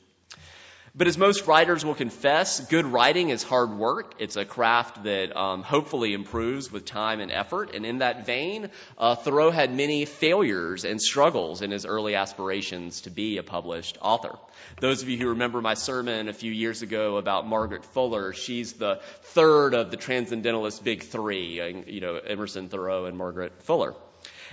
But 0.98 1.06
as 1.06 1.16
most 1.16 1.46
writers 1.46 1.86
will 1.86 1.94
confess, 1.94 2.60
good 2.60 2.88
writing 2.88 3.30
is 3.30 3.44
hard 3.44 3.70
work. 3.77 4.16
It's 4.18 4.36
a 4.36 4.46
craft 4.46 5.04
that 5.04 5.38
um, 5.38 5.62
hopefully 5.62 6.16
improves 6.16 6.72
with 6.72 6.86
time 6.86 7.20
and 7.20 7.32
effort. 7.32 7.75
And 7.75 7.86
in 7.86 8.00
that 8.00 8.25
vein, 8.25 8.72
uh, 8.98 9.13
Thoreau 9.13 9.51
had 9.51 9.72
many 9.72 10.06
failures 10.06 10.86
and 10.86 11.00
struggles 11.00 11.62
in 11.62 11.70
his 11.70 11.86
early 11.86 12.16
aspirations 12.16 13.01
to 13.01 13.12
be 13.12 13.38
a 13.38 13.44
published 13.44 14.00
author. 14.01 14.39
Those 14.82 15.04
of 15.04 15.10
you 15.10 15.20
who 15.20 15.30
remember 15.30 15.62
my 15.62 15.75
sermon 15.75 16.30
a 16.30 16.34
few 16.34 16.51
years 16.51 16.82
ago 16.82 17.18
about 17.18 17.46
Margaret 17.46 17.86
Fuller, 17.86 18.34
she's 18.34 18.74
the 18.74 19.00
third 19.22 19.75
of 19.75 19.92
the 19.92 19.98
Transcendentalist 19.98 20.84
Big 20.84 21.04
Three, 21.04 21.62
uh, 21.62 21.84
you 21.86 22.01
know, 22.01 22.16
Emerson, 22.16 22.70
Thoreau, 22.70 23.06
and 23.06 23.16
Margaret 23.16 23.62
Fuller. 23.62 23.94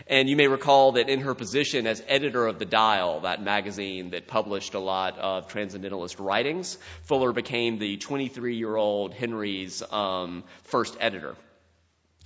And 0.07 0.29
you 0.29 0.37
may 0.37 0.49
recall 0.49 0.93
that 0.93 1.09
in 1.09 1.21
her 1.21 1.35
position 1.35 1.87
as 1.87 2.03
editor 2.07 2.47
of 2.47 2.59
The 2.59 2.65
Dial, 2.65 3.21
that 3.21 3.43
magazine 3.43 4.11
that 4.11 4.27
published 4.27 4.75
a 4.75 4.79
lot 4.79 5.19
of 5.19 5.49
transcendentalist 5.49 6.19
writings, 6.19 6.79
Fuller 7.05 7.33
became 7.33 7.79
the 7.79 7.97
23 7.97 8.57
year 8.57 8.77
old 8.77 9.15
Henry's 9.15 9.83
um, 9.91 10.45
first 10.65 10.97
editor. 11.01 11.37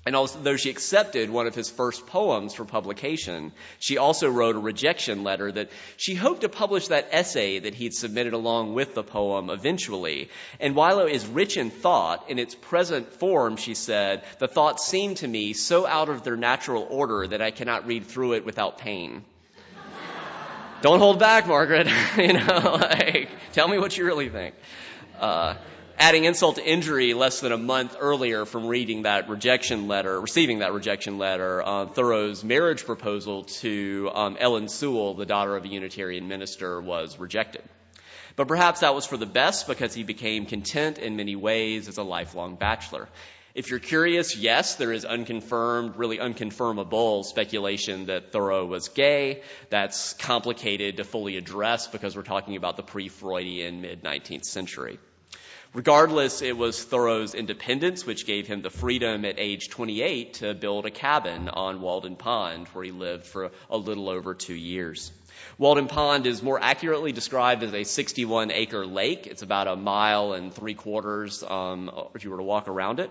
And 0.09 0.17
although 0.17 0.57
she 0.57 0.71
accepted 0.71 1.29
one 1.29 1.47
of 1.47 1.55
his 1.55 1.69
first 1.69 2.07
poems 2.07 2.55
for 2.55 2.65
publication, 2.65 3.53
she 3.79 3.99
also 3.99 4.31
wrote 4.31 4.57
a 4.57 4.59
rejection 4.59 5.23
letter 5.23 5.53
that 5.53 5.69
she 5.99 6.15
hoped 6.15 6.41
to 6.41 6.49
publish 6.49 6.89
that 6.89 7.11
essay 7.11 7.59
that 7.59 7.75
he'd 7.75 7.93
submitted 7.93 8.33
along 8.33 8.73
with 8.73 8.95
the 8.95 9.03
poem 9.03 9.51
eventually. 9.51 10.31
And 10.61 10.75
while 10.75 11.01
it 11.01 11.13
is 11.13 11.27
rich 11.27 11.59
in 11.59 11.69
thought, 11.69 12.31
in 12.31 12.39
its 12.39 12.55
present 12.55 13.13
form, 13.13 13.59
she 13.59 13.75
said, 13.75 14.25
the 14.39 14.49
thoughts 14.49 14.87
seem 14.87 15.15
to 15.17 15.29
me 15.29 15.53
so 15.53 15.87
out 15.87 16.09
of 16.09 16.23
their 16.23 16.39
natural 16.39 16.87
order 16.89 17.27
that 17.27 17.43
I 17.43 17.51
cannot 17.51 17.87
read 17.87 18.07
through 18.07 18.33
it 18.33 18.47
without 18.47 18.79
pain. 18.79 19.27
Don't 20.81 21.01
hold 21.01 21.19
back, 21.19 21.47
Margaret. 21.47 21.87
you 22.17 22.33
know, 22.33 22.79
like, 22.81 23.29
tell 23.53 23.69
me 23.69 23.77
what 23.77 23.99
you 23.99 24.07
really 24.07 24.31
think. 24.31 24.55
Uh, 25.21 25.57
adding 25.99 26.25
insult 26.25 26.57
to 26.57 26.65
injury, 26.65 27.13
less 27.13 27.41
than 27.41 27.51
a 27.51 27.59
month 27.59 27.97
earlier 27.99 28.45
from 28.45 28.67
reading 28.67 29.03
that 29.03 29.29
rejection 29.29 29.89
letter, 29.89 30.21
receiving 30.21 30.61
that 30.61 30.73
rejection 30.73 31.19
letter, 31.19 31.61
uh, 31.63 31.87
Thoreau's 31.87 32.45
marriage 32.45 32.87
proposal 32.87 33.45
to 33.45 34.11
um, 34.15 34.37
Ellen 34.39 34.69
Sewall, 34.69 35.15
the 35.15 35.27
daughter 35.27 35.57
of 35.57 35.65
a 35.65 35.69
Unitarian 35.69 36.29
minister, 36.29 36.81
was 36.81 37.19
rejected. 37.19 37.63
But 38.37 38.47
perhaps 38.47 38.81
that 38.81 38.95
was 38.95 39.05
for 39.05 39.17
the 39.17 39.27
best 39.27 39.67
because 39.67 39.93
he 39.93 40.05
became 40.05 40.47
content 40.47 40.99
in 40.99 41.17
many 41.17 41.35
ways 41.35 41.89
as 41.89 41.99
a 41.99 42.05
lifelong 42.05 42.55
bachelor. 42.55 43.09
If 43.57 43.71
you're 43.71 43.81
curious, 43.81 44.37
yes, 44.37 44.77
there 44.77 44.93
is 44.93 45.05
unconfirmed, 45.05 45.97
really 45.97 46.19
unconfirmable 46.19 47.25
speculation 47.25 48.07
that 48.07 48.31
Thoreau 48.31 48.67
was 48.67 48.89
gay. 48.89 49.43
That's 49.71 50.13
complicated 50.13 50.99
to 50.99 51.05
fully 51.05 51.37
address 51.37 51.89
because 51.89 52.15
we're 52.15 52.23
talking 52.23 52.55
about 52.55 52.77
the 52.77 52.85
pre-Freudian 52.85 53.81
mid 53.81 54.05
19th 54.05 54.45
century. 54.45 55.01
Regardless, 55.75 56.41
it 56.41 56.57
was 56.57 56.83
Thoreau's 56.83 57.35
independence 57.35 58.07
which 58.07 58.27
gave 58.27 58.47
him 58.47 58.63
the 58.63 58.71
freedom 58.71 59.27
at 59.27 59.39
age 59.39 59.69
28 59.69 60.35
to 60.35 60.55
build 60.55 60.87
a 60.87 60.91
cabin 60.91 61.49
on 61.51 61.83
Walden 61.83 62.17
Pond, 62.17 62.69
where 62.69 62.85
he 62.85 62.91
lived 62.91 63.27
for 63.27 63.51
a 63.69 63.77
little 63.77 64.09
over 64.09 64.35
two 64.35 64.55
years. 64.55 65.13
Walden 65.59 65.87
Pond 65.87 66.27
is 66.27 66.43
more 66.43 66.59
accurately 66.61 67.13
described 67.13 67.63
as 67.63 67.75
a 67.75 67.85
61 67.85 68.51
acre 68.51 68.87
lake. 68.87 69.27
It's 69.27 69.43
about 69.43 69.69
a 69.69 69.77
mile 69.77 70.33
and 70.33 70.55
three 70.55 70.75
quarters 70.75 71.43
um, 71.43 71.91
if 72.15 72.25
you 72.25 72.31
were 72.31 72.39
to 72.39 72.43
walk 72.43 72.67
around 72.69 72.99
it. 72.99 73.11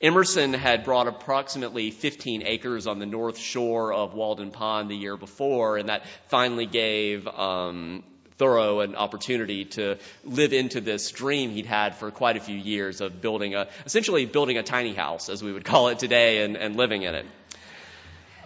Emerson 0.00 0.54
had 0.54 0.84
brought 0.84 1.08
approximately 1.08 1.90
15 1.90 2.42
acres 2.46 2.86
on 2.86 2.98
the 2.98 3.06
north 3.06 3.38
shore 3.38 3.92
of 3.92 4.14
Walden 4.14 4.50
Pond 4.50 4.90
the 4.90 4.96
year 4.96 5.16
before, 5.16 5.76
and 5.76 5.90
that 5.90 6.06
finally 6.28 6.66
gave 6.66 7.26
um, 7.28 8.02
Thoreau 8.38 8.80
an 8.80 8.94
opportunity 8.96 9.64
to 9.64 9.98
live 10.24 10.52
into 10.52 10.80
this 10.80 11.10
dream 11.10 11.50
he'd 11.50 11.66
had 11.66 11.96
for 11.96 12.10
quite 12.10 12.36
a 12.36 12.40
few 12.40 12.56
years 12.56 13.00
of 13.00 13.20
building 13.20 13.54
a, 13.54 13.68
essentially 13.84 14.26
building 14.26 14.58
a 14.58 14.62
tiny 14.62 14.94
house, 14.94 15.28
as 15.28 15.42
we 15.42 15.52
would 15.52 15.64
call 15.64 15.88
it 15.88 15.98
today, 15.98 16.42
and, 16.44 16.56
and 16.56 16.76
living 16.76 17.02
in 17.02 17.14
it. 17.14 17.26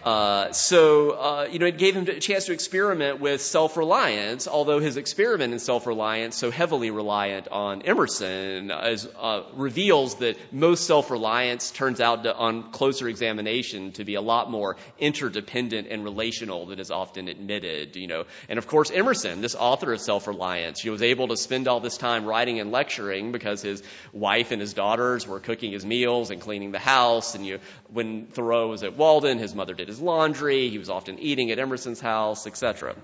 Uh, 0.03 0.51
so, 0.51 1.11
uh, 1.11 1.47
you 1.51 1.59
know, 1.59 1.67
it 1.67 1.77
gave 1.77 1.95
him 1.95 2.07
a 2.07 2.19
chance 2.19 2.45
to 2.45 2.53
experiment 2.53 3.19
with 3.19 3.39
self-reliance, 3.39 4.47
although 4.47 4.79
his 4.79 4.97
experiment 4.97 5.53
in 5.53 5.59
self-reliance, 5.59 6.35
so 6.35 6.49
heavily 6.49 6.89
reliant 6.89 7.47
on 7.49 7.83
Emerson, 7.83 8.71
as, 8.71 9.07
uh, 9.19 9.43
reveals 9.53 10.15
that 10.15 10.37
most 10.51 10.87
self-reliance 10.87 11.69
turns 11.71 12.01
out 12.01 12.23
to, 12.23 12.35
on 12.35 12.71
closer 12.71 13.07
examination 13.07 13.91
to 13.91 14.03
be 14.03 14.15
a 14.15 14.21
lot 14.21 14.49
more 14.49 14.75
interdependent 14.97 15.87
and 15.87 16.03
relational 16.03 16.65
than 16.65 16.79
is 16.79 16.89
often 16.89 17.27
admitted, 17.27 17.95
you 17.95 18.07
know. 18.07 18.25
And 18.49 18.57
of 18.57 18.65
course, 18.65 18.89
Emerson, 18.89 19.41
this 19.41 19.53
author 19.53 19.93
of 19.93 20.01
self-reliance, 20.01 20.81
he 20.81 20.89
was 20.89 21.03
able 21.03 21.27
to 21.27 21.37
spend 21.37 21.67
all 21.67 21.79
this 21.79 21.97
time 21.97 22.25
writing 22.25 22.59
and 22.59 22.71
lecturing 22.71 23.31
because 23.31 23.61
his 23.61 23.83
wife 24.13 24.51
and 24.51 24.59
his 24.59 24.73
daughters 24.73 25.27
were 25.27 25.39
cooking 25.39 25.73
his 25.73 25.85
meals 25.85 26.31
and 26.31 26.41
cleaning 26.41 26.71
the 26.71 26.79
house, 26.79 27.35
and 27.35 27.45
you, 27.45 27.59
when 27.93 28.25
Thoreau 28.25 28.69
was 28.69 28.81
at 28.81 28.97
Walden, 28.97 29.37
his 29.37 29.53
mother 29.53 29.75
did 29.75 29.90
his 29.91 29.99
laundry, 30.01 30.69
he 30.69 30.77
was 30.77 30.89
often 30.89 31.19
eating 31.19 31.51
at 31.51 31.59
Emerson's 31.59 31.99
house, 31.99 32.47
etc. 32.47 32.95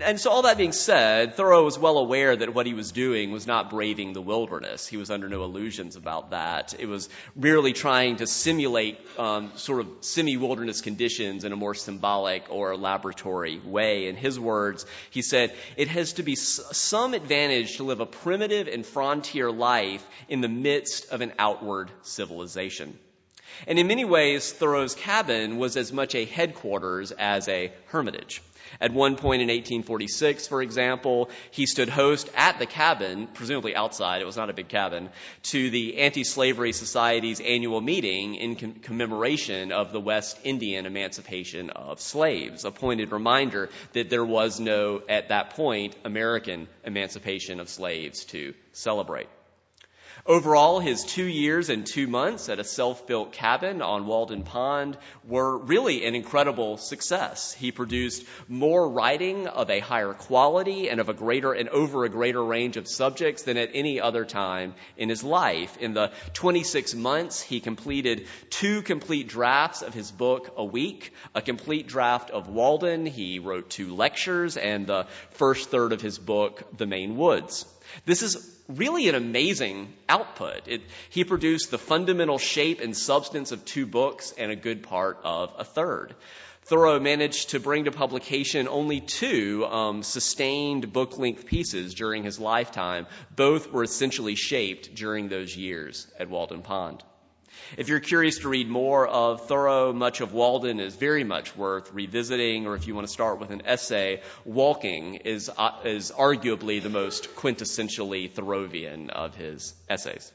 And 0.00 0.20
so 0.20 0.30
all 0.30 0.42
that 0.42 0.56
being 0.56 0.70
said, 0.70 1.34
Thoreau 1.34 1.64
was 1.64 1.76
well 1.76 1.98
aware 1.98 2.36
that 2.36 2.54
what 2.54 2.66
he 2.66 2.74
was 2.74 2.92
doing 2.92 3.32
was 3.32 3.46
not 3.46 3.70
braving 3.70 4.12
the 4.12 4.22
wilderness. 4.22 4.86
He 4.86 4.96
was 4.96 5.10
under 5.10 5.28
no 5.28 5.42
illusions 5.42 5.96
about 5.96 6.30
that. 6.30 6.74
It 6.78 6.86
was 6.86 7.08
merely 7.34 7.72
trying 7.72 8.16
to 8.16 8.26
simulate 8.28 9.00
um, 9.18 9.50
sort 9.56 9.80
of 9.80 9.88
semi-wilderness 10.00 10.80
conditions 10.80 11.42
in 11.42 11.50
a 11.50 11.56
more 11.56 11.74
symbolic 11.74 12.44
or 12.50 12.76
laboratory 12.76 13.58
way. 13.58 14.06
In 14.06 14.14
his 14.14 14.38
words, 14.38 14.86
he 15.10 15.22
said, 15.22 15.52
it 15.76 15.88
has 15.88 16.14
to 16.14 16.22
be 16.22 16.36
some 16.36 17.12
advantage 17.12 17.78
to 17.78 17.84
live 17.84 17.98
a 17.98 18.06
primitive 18.06 18.68
and 18.68 18.86
frontier 18.86 19.50
life 19.50 20.06
in 20.28 20.40
the 20.40 20.48
midst 20.48 21.10
of 21.10 21.20
an 21.20 21.32
outward 21.36 21.90
civilization. 22.02 22.96
And 23.66 23.78
in 23.78 23.86
many 23.86 24.04
ways, 24.04 24.52
Thoreau's 24.52 24.94
cabin 24.94 25.58
was 25.58 25.76
as 25.76 25.92
much 25.92 26.14
a 26.14 26.24
headquarters 26.24 27.12
as 27.12 27.48
a 27.48 27.72
hermitage. 27.86 28.42
At 28.80 28.92
one 28.92 29.16
point 29.16 29.42
in 29.42 29.48
1846, 29.48 30.48
for 30.48 30.62
example, 30.62 31.30
he 31.50 31.66
stood 31.66 31.88
host 31.88 32.28
at 32.34 32.58
the 32.58 32.66
cabin, 32.66 33.28
presumably 33.28 33.76
outside, 33.76 34.20
it 34.20 34.26
was 34.26 34.36
not 34.36 34.50
a 34.50 34.54
big 34.54 34.68
cabin, 34.68 35.10
to 35.44 35.70
the 35.70 35.98
Anti-Slavery 35.98 36.72
Society's 36.72 37.40
annual 37.40 37.80
meeting 37.80 38.34
in 38.34 38.56
com- 38.56 38.74
commemoration 38.74 39.70
of 39.70 39.92
the 39.92 40.00
West 40.00 40.38
Indian 40.44 40.86
emancipation 40.86 41.70
of 41.70 42.00
slaves, 42.00 42.64
a 42.64 42.70
pointed 42.70 43.12
reminder 43.12 43.70
that 43.92 44.10
there 44.10 44.24
was 44.24 44.58
no, 44.58 45.02
at 45.08 45.28
that 45.28 45.50
point, 45.50 45.94
American 46.04 46.68
emancipation 46.84 47.60
of 47.60 47.68
slaves 47.68 48.24
to 48.26 48.54
celebrate. 48.72 49.28
Overall, 50.26 50.80
his 50.80 51.04
two 51.04 51.26
years 51.26 51.68
and 51.68 51.84
two 51.84 52.06
months 52.06 52.48
at 52.48 52.58
a 52.58 52.64
self-built 52.64 53.32
cabin 53.32 53.82
on 53.82 54.06
Walden 54.06 54.42
Pond 54.42 54.96
were 55.22 55.58
really 55.58 56.06
an 56.06 56.14
incredible 56.14 56.78
success. 56.78 57.52
He 57.52 57.72
produced 57.72 58.24
more 58.48 58.88
writing 58.88 59.48
of 59.48 59.68
a 59.68 59.80
higher 59.80 60.14
quality 60.14 60.88
and 60.88 60.98
of 60.98 61.10
a 61.10 61.12
greater 61.12 61.52
and 61.52 61.68
over 61.68 62.04
a 62.04 62.08
greater 62.08 62.42
range 62.42 62.78
of 62.78 62.88
subjects 62.88 63.42
than 63.42 63.58
at 63.58 63.72
any 63.74 64.00
other 64.00 64.24
time 64.24 64.74
in 64.96 65.10
his 65.10 65.22
life. 65.22 65.76
In 65.76 65.92
the 65.92 66.10
26 66.32 66.94
months, 66.94 67.42
he 67.42 67.60
completed 67.60 68.26
two 68.48 68.80
complete 68.80 69.28
drafts 69.28 69.82
of 69.82 69.92
his 69.92 70.10
book 70.10 70.54
a 70.56 70.64
week, 70.64 71.12
a 71.34 71.42
complete 71.42 71.86
draft 71.86 72.30
of 72.30 72.48
Walden. 72.48 73.04
He 73.04 73.40
wrote 73.40 73.68
two 73.68 73.94
lectures 73.94 74.56
and 74.56 74.86
the 74.86 75.06
first 75.32 75.68
third 75.68 75.92
of 75.92 76.00
his 76.00 76.18
book, 76.18 76.62
The 76.78 76.86
Maine 76.86 77.18
Woods. 77.18 77.66
This 78.04 78.22
is 78.22 78.58
really 78.68 79.08
an 79.08 79.14
amazing 79.14 79.92
output. 80.08 80.66
It, 80.66 80.82
he 81.10 81.24
produced 81.24 81.70
the 81.70 81.78
fundamental 81.78 82.38
shape 82.38 82.80
and 82.80 82.96
substance 82.96 83.52
of 83.52 83.64
two 83.64 83.86
books 83.86 84.32
and 84.36 84.50
a 84.50 84.56
good 84.56 84.82
part 84.82 85.18
of 85.24 85.54
a 85.58 85.64
third. 85.64 86.14
Thoreau 86.62 86.98
managed 86.98 87.50
to 87.50 87.60
bring 87.60 87.84
to 87.84 87.90
publication 87.90 88.68
only 88.68 89.00
two 89.00 89.66
um, 89.66 90.02
sustained 90.02 90.94
book 90.94 91.18
length 91.18 91.44
pieces 91.44 91.92
during 91.92 92.24
his 92.24 92.40
lifetime. 92.40 93.06
Both 93.36 93.70
were 93.70 93.82
essentially 93.82 94.34
shaped 94.34 94.94
during 94.94 95.28
those 95.28 95.54
years 95.54 96.06
at 96.18 96.30
Walden 96.30 96.62
Pond. 96.62 97.04
If 97.76 97.88
you're 97.88 98.00
curious 98.00 98.38
to 98.38 98.48
read 98.48 98.68
more 98.68 99.06
of 99.06 99.48
Thoreau, 99.48 99.92
much 99.92 100.20
of 100.20 100.32
Walden 100.32 100.80
is 100.80 100.94
very 100.94 101.24
much 101.24 101.56
worth 101.56 101.92
revisiting, 101.92 102.66
or 102.66 102.76
if 102.76 102.86
you 102.86 102.94
want 102.94 103.06
to 103.06 103.12
start 103.12 103.40
with 103.40 103.50
an 103.50 103.62
essay, 103.64 104.22
Walking 104.44 105.16
is, 105.16 105.50
uh, 105.56 105.70
is 105.84 106.10
arguably 106.10 106.82
the 106.82 106.90
most 106.90 107.34
quintessentially 107.34 108.30
Thoreauvian 108.30 109.10
of 109.10 109.34
his 109.34 109.74
essays. 109.88 110.32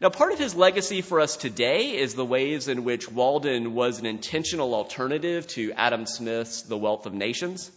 Now, 0.00 0.08
part 0.08 0.32
of 0.32 0.38
his 0.38 0.56
legacy 0.56 1.00
for 1.00 1.20
us 1.20 1.36
today 1.36 1.96
is 1.96 2.14
the 2.14 2.24
ways 2.24 2.66
in 2.66 2.82
which 2.82 3.08
Walden 3.08 3.74
was 3.74 4.00
an 4.00 4.06
intentional 4.06 4.74
alternative 4.74 5.46
to 5.48 5.72
Adam 5.74 6.06
Smith's 6.06 6.62
The 6.62 6.76
Wealth 6.76 7.06
of 7.06 7.14
Nations. 7.14 7.70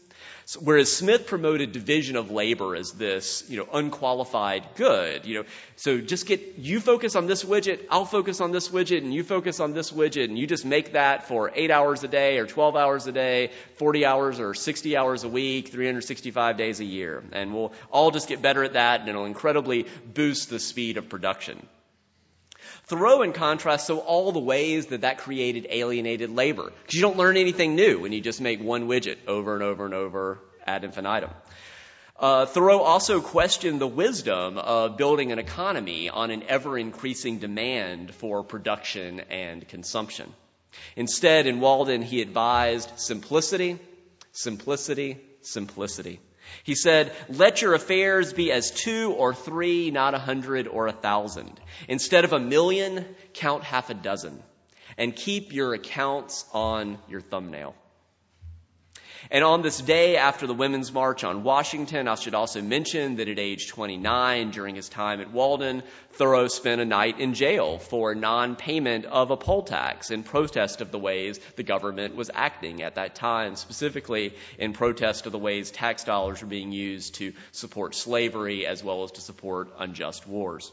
Whereas 0.59 0.95
Smith 0.95 1.25
promoted 1.25 1.71
division 1.71 2.15
of 2.15 2.29
labor 2.29 2.75
as 2.75 2.91
this, 2.91 3.43
you 3.49 3.57
know, 3.57 3.67
unqualified 3.73 4.63
good, 4.75 5.25
you 5.25 5.39
know, 5.39 5.45
so 5.75 5.99
just 5.99 6.27
get, 6.27 6.59
you 6.59 6.79
focus 6.79 7.15
on 7.15 7.25
this 7.25 7.43
widget, 7.43 7.83
I'll 7.89 8.05
focus 8.05 8.41
on 8.41 8.51
this 8.51 8.69
widget, 8.69 8.99
and 8.99 9.11
you 9.11 9.23
focus 9.23 9.59
on 9.59 9.73
this 9.73 9.91
widget, 9.91 10.25
and 10.25 10.37
you 10.37 10.45
just 10.45 10.63
make 10.63 10.93
that 10.93 11.27
for 11.27 11.51
eight 11.55 11.71
hours 11.71 12.03
a 12.03 12.07
day, 12.07 12.37
or 12.37 12.45
12 12.45 12.75
hours 12.75 13.07
a 13.07 13.11
day, 13.11 13.49
40 13.77 14.05
hours 14.05 14.39
or 14.39 14.53
60 14.53 14.95
hours 14.95 15.23
a 15.23 15.29
week, 15.29 15.69
365 15.69 16.57
days 16.57 16.79
a 16.79 16.85
year. 16.85 17.23
And 17.31 17.51
we'll 17.55 17.73
all 17.91 18.11
just 18.11 18.27
get 18.27 18.43
better 18.43 18.63
at 18.63 18.73
that, 18.73 18.99
and 18.99 19.09
it'll 19.09 19.25
incredibly 19.25 19.87
boost 20.13 20.51
the 20.51 20.59
speed 20.59 20.97
of 20.97 21.09
production. 21.09 21.65
Thoreau, 22.87 23.23
in 23.23 23.33
contrast, 23.33 23.87
saw 23.87 23.97
all 23.97 24.31
the 24.31 24.39
ways 24.39 24.87
that 24.87 25.01
that 25.01 25.17
created 25.17 25.67
alienated 25.69 26.29
labor. 26.29 26.71
Because 26.81 26.93
you 26.93 27.01
don't 27.01 27.17
learn 27.17 27.35
anything 27.35 27.75
new 27.75 27.99
when 27.99 28.11
you 28.11 28.21
just 28.21 28.41
make 28.41 28.61
one 28.61 28.87
widget 28.87 29.17
over 29.27 29.55
and 29.55 29.63
over 29.63 29.85
and 29.85 29.93
over 29.93 30.39
ad 30.67 30.83
infinitum. 30.83 31.31
Uh, 32.17 32.45
Thoreau 32.45 32.79
also 32.79 33.21
questioned 33.21 33.81
the 33.81 33.87
wisdom 33.87 34.57
of 34.57 34.97
building 34.97 35.31
an 35.31 35.39
economy 35.39 36.09
on 36.09 36.31
an 36.31 36.43
ever 36.47 36.77
increasing 36.77 37.39
demand 37.39 38.13
for 38.13 38.43
production 38.43 39.19
and 39.31 39.67
consumption. 39.67 40.31
Instead, 40.95 41.47
in 41.47 41.59
Walden, 41.59 42.01
he 42.01 42.21
advised 42.21 42.99
simplicity, 42.99 43.79
simplicity, 44.31 45.17
simplicity. 45.41 46.19
He 46.63 46.75
said, 46.75 47.15
let 47.29 47.61
your 47.61 47.73
affairs 47.73 48.33
be 48.33 48.51
as 48.51 48.71
two 48.71 49.11
or 49.11 49.33
three, 49.33 49.91
not 49.91 50.13
a 50.13 50.19
hundred 50.19 50.67
or 50.67 50.87
a 50.87 50.91
thousand. 50.91 51.59
Instead 51.87 52.25
of 52.25 52.33
a 52.33 52.39
million, 52.39 53.05
count 53.33 53.63
half 53.63 53.89
a 53.89 53.93
dozen. 53.93 54.41
And 54.97 55.15
keep 55.15 55.53
your 55.53 55.73
accounts 55.73 56.45
on 56.53 56.97
your 57.09 57.21
thumbnail. 57.21 57.75
And 59.31 59.43
on 59.43 59.63
this 59.63 59.79
day 59.79 60.17
after 60.17 60.45
the 60.45 60.53
Women's 60.53 60.93
March 60.93 61.23
on 61.23 61.41
Washington, 61.41 62.07
I 62.07 62.13
should 62.15 62.35
also 62.35 62.61
mention 62.61 63.15
that 63.15 63.27
at 63.27 63.39
age 63.39 63.69
29, 63.69 64.51
during 64.51 64.75
his 64.75 64.87
time 64.87 65.19
at 65.19 65.31
Walden, 65.31 65.81
Thoreau 66.11 66.47
spent 66.47 66.79
a 66.79 66.85
night 66.85 67.19
in 67.19 67.33
jail 67.33 67.79
for 67.79 68.13
non-payment 68.13 69.05
of 69.05 69.31
a 69.31 69.37
poll 69.37 69.63
tax 69.63 70.11
in 70.11 70.21
protest 70.21 70.81
of 70.81 70.91
the 70.91 70.99
ways 70.99 71.39
the 71.55 71.63
government 71.63 72.15
was 72.15 72.29
acting 72.33 72.83
at 72.83 72.95
that 72.95 73.15
time, 73.15 73.55
specifically 73.55 74.35
in 74.59 74.73
protest 74.73 75.25
of 75.25 75.31
the 75.31 75.39
ways 75.39 75.71
tax 75.71 76.03
dollars 76.03 76.41
were 76.41 76.47
being 76.47 76.71
used 76.71 77.15
to 77.15 77.33
support 77.51 77.95
slavery 77.95 78.67
as 78.67 78.83
well 78.83 79.03
as 79.03 79.11
to 79.13 79.21
support 79.21 79.73
unjust 79.79 80.27
wars. 80.27 80.71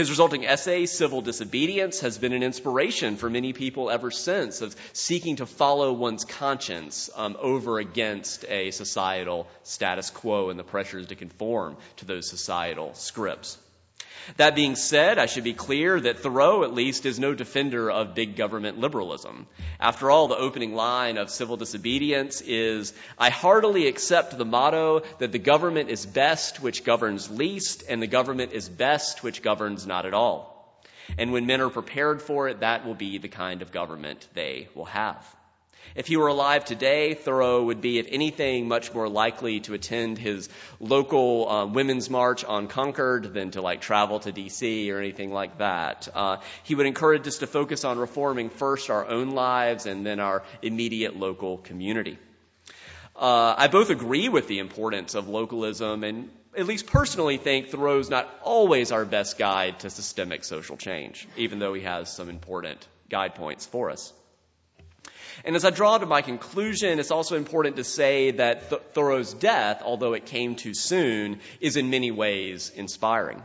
His 0.00 0.08
resulting 0.08 0.46
essay, 0.46 0.86
Civil 0.86 1.20
Disobedience, 1.20 2.00
has 2.00 2.16
been 2.16 2.32
an 2.32 2.42
inspiration 2.42 3.18
for 3.18 3.28
many 3.28 3.52
people 3.52 3.90
ever 3.90 4.10
since 4.10 4.62
of 4.62 4.74
seeking 4.94 5.36
to 5.36 5.44
follow 5.44 5.92
one's 5.92 6.24
conscience 6.24 7.10
um, 7.14 7.36
over 7.38 7.78
against 7.78 8.46
a 8.48 8.70
societal 8.70 9.46
status 9.62 10.08
quo 10.08 10.48
and 10.48 10.58
the 10.58 10.64
pressures 10.64 11.08
to 11.08 11.16
conform 11.16 11.76
to 11.98 12.06
those 12.06 12.30
societal 12.30 12.94
scripts. 12.94 13.58
That 14.36 14.54
being 14.54 14.76
said, 14.76 15.18
I 15.18 15.26
should 15.26 15.44
be 15.44 15.54
clear 15.54 16.00
that 16.00 16.20
Thoreau, 16.20 16.64
at 16.64 16.74
least, 16.74 17.06
is 17.06 17.18
no 17.18 17.34
defender 17.34 17.90
of 17.90 18.14
big 18.14 18.36
government 18.36 18.78
liberalism. 18.78 19.46
After 19.78 20.10
all, 20.10 20.28
the 20.28 20.36
opening 20.36 20.74
line 20.74 21.16
of 21.16 21.30
Civil 21.30 21.56
Disobedience 21.56 22.40
is, 22.40 22.92
I 23.18 23.30
heartily 23.30 23.86
accept 23.86 24.36
the 24.36 24.44
motto 24.44 25.02
that 25.18 25.32
the 25.32 25.38
government 25.38 25.90
is 25.90 26.06
best 26.06 26.62
which 26.62 26.84
governs 26.84 27.30
least, 27.30 27.84
and 27.88 28.02
the 28.02 28.06
government 28.06 28.52
is 28.52 28.68
best 28.68 29.22
which 29.22 29.42
governs 29.42 29.86
not 29.86 30.06
at 30.06 30.14
all. 30.14 30.56
And 31.18 31.32
when 31.32 31.46
men 31.46 31.60
are 31.60 31.70
prepared 31.70 32.22
for 32.22 32.48
it, 32.48 32.60
that 32.60 32.86
will 32.86 32.94
be 32.94 33.18
the 33.18 33.28
kind 33.28 33.62
of 33.62 33.72
government 33.72 34.28
they 34.34 34.68
will 34.74 34.84
have. 34.84 35.24
If 35.94 36.06
he 36.06 36.16
were 36.16 36.28
alive 36.28 36.64
today, 36.64 37.14
Thoreau 37.14 37.64
would 37.64 37.80
be, 37.80 37.98
if 37.98 38.06
anything, 38.10 38.68
much 38.68 38.94
more 38.94 39.08
likely 39.08 39.60
to 39.60 39.74
attend 39.74 40.18
his 40.18 40.48
local 40.78 41.48
uh, 41.48 41.66
women's 41.66 42.08
march 42.08 42.44
on 42.44 42.68
Concord 42.68 43.34
than 43.34 43.50
to 43.52 43.62
like 43.62 43.80
travel 43.80 44.20
to 44.20 44.32
D.C. 44.32 44.90
or 44.92 44.98
anything 44.98 45.32
like 45.32 45.58
that. 45.58 46.08
Uh, 46.14 46.36
he 46.62 46.74
would 46.74 46.86
encourage 46.86 47.26
us 47.26 47.38
to 47.38 47.46
focus 47.46 47.84
on 47.84 47.98
reforming 47.98 48.50
first 48.50 48.90
our 48.90 49.06
own 49.06 49.30
lives 49.30 49.86
and 49.86 50.06
then 50.06 50.20
our 50.20 50.42
immediate 50.62 51.16
local 51.16 51.58
community. 51.58 52.18
Uh, 53.16 53.54
I 53.58 53.68
both 53.68 53.90
agree 53.90 54.28
with 54.28 54.48
the 54.48 54.60
importance 54.60 55.14
of 55.14 55.28
localism 55.28 56.04
and 56.04 56.30
at 56.56 56.66
least 56.66 56.86
personally 56.86 57.36
think 57.36 57.68
Thoreau's 57.68 58.10
not 58.10 58.28
always 58.42 58.92
our 58.92 59.04
best 59.04 59.38
guide 59.38 59.80
to 59.80 59.90
systemic 59.90 60.44
social 60.44 60.76
change, 60.76 61.28
even 61.36 61.58
though 61.58 61.74
he 61.74 61.82
has 61.82 62.12
some 62.12 62.28
important 62.28 62.86
guide 63.08 63.34
points 63.34 63.66
for 63.66 63.90
us. 63.90 64.12
And 65.44 65.56
as 65.56 65.64
I 65.64 65.70
draw 65.70 65.98
to 65.98 66.06
my 66.06 66.22
conclusion, 66.22 66.98
it's 66.98 67.10
also 67.10 67.36
important 67.36 67.76
to 67.76 67.84
say 67.84 68.32
that 68.32 68.70
Th- 68.70 68.82
Thoreau's 68.92 69.32
death, 69.34 69.82
although 69.84 70.14
it 70.14 70.26
came 70.26 70.56
too 70.56 70.74
soon, 70.74 71.40
is 71.60 71.76
in 71.76 71.90
many 71.90 72.10
ways 72.10 72.70
inspiring. 72.74 73.42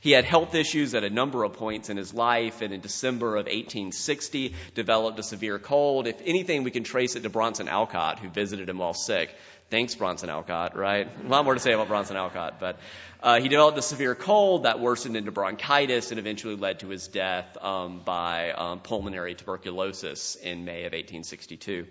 He 0.00 0.12
had 0.12 0.24
health 0.24 0.54
issues 0.54 0.94
at 0.94 1.04
a 1.04 1.10
number 1.10 1.44
of 1.44 1.54
points 1.54 1.90
in 1.90 1.96
his 1.96 2.14
life, 2.14 2.62
and 2.62 2.72
in 2.72 2.80
December 2.80 3.36
of 3.36 3.46
1860 3.46 4.54
developed 4.74 5.18
a 5.18 5.22
severe 5.22 5.58
cold. 5.58 6.06
If 6.06 6.20
anything, 6.24 6.62
we 6.62 6.70
can 6.70 6.84
trace 6.84 7.16
it 7.16 7.22
to 7.24 7.30
Bronson 7.30 7.68
Alcott, 7.68 8.18
who 8.18 8.28
visited 8.28 8.68
him 8.68 8.78
while 8.78 8.94
sick. 8.94 9.34
Thanks, 9.70 9.94
Bronson 9.94 10.30
Alcott, 10.30 10.76
right? 10.76 11.06
A 11.24 11.28
lot 11.28 11.44
more 11.44 11.52
to 11.52 11.60
say 11.60 11.72
about 11.72 11.88
Bronson 11.88 12.16
Alcott, 12.16 12.58
but 12.58 12.78
uh, 13.22 13.38
he 13.38 13.48
developed 13.48 13.76
a 13.76 13.82
severe 13.82 14.14
cold 14.14 14.62
that 14.62 14.80
worsened 14.80 15.14
into 15.14 15.30
bronchitis 15.30 16.10
and 16.10 16.18
eventually 16.18 16.56
led 16.56 16.80
to 16.80 16.88
his 16.88 17.08
death 17.08 17.56
um, 17.62 18.00
by 18.02 18.52
um, 18.52 18.80
pulmonary 18.80 19.34
tuberculosis 19.34 20.36
in 20.36 20.64
May 20.64 20.84
of 20.84 20.92
1862. 20.92 21.86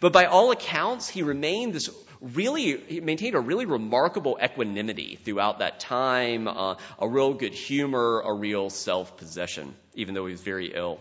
But 0.00 0.12
by 0.12 0.26
all 0.26 0.50
accounts, 0.50 1.08
he 1.08 1.22
remained 1.22 1.72
this 1.72 1.90
really, 2.20 2.78
he 2.78 3.00
maintained 3.00 3.34
a 3.34 3.40
really 3.40 3.66
remarkable 3.66 4.38
equanimity 4.42 5.16
throughout 5.16 5.58
that 5.58 5.80
time, 5.80 6.48
uh, 6.48 6.76
a 6.98 7.08
real 7.08 7.34
good 7.34 7.52
humor, 7.52 8.22
a 8.24 8.32
real 8.32 8.70
self-possession, 8.70 9.74
even 9.94 10.14
though 10.14 10.26
he 10.26 10.32
was 10.32 10.40
very 10.40 10.72
ill. 10.74 11.00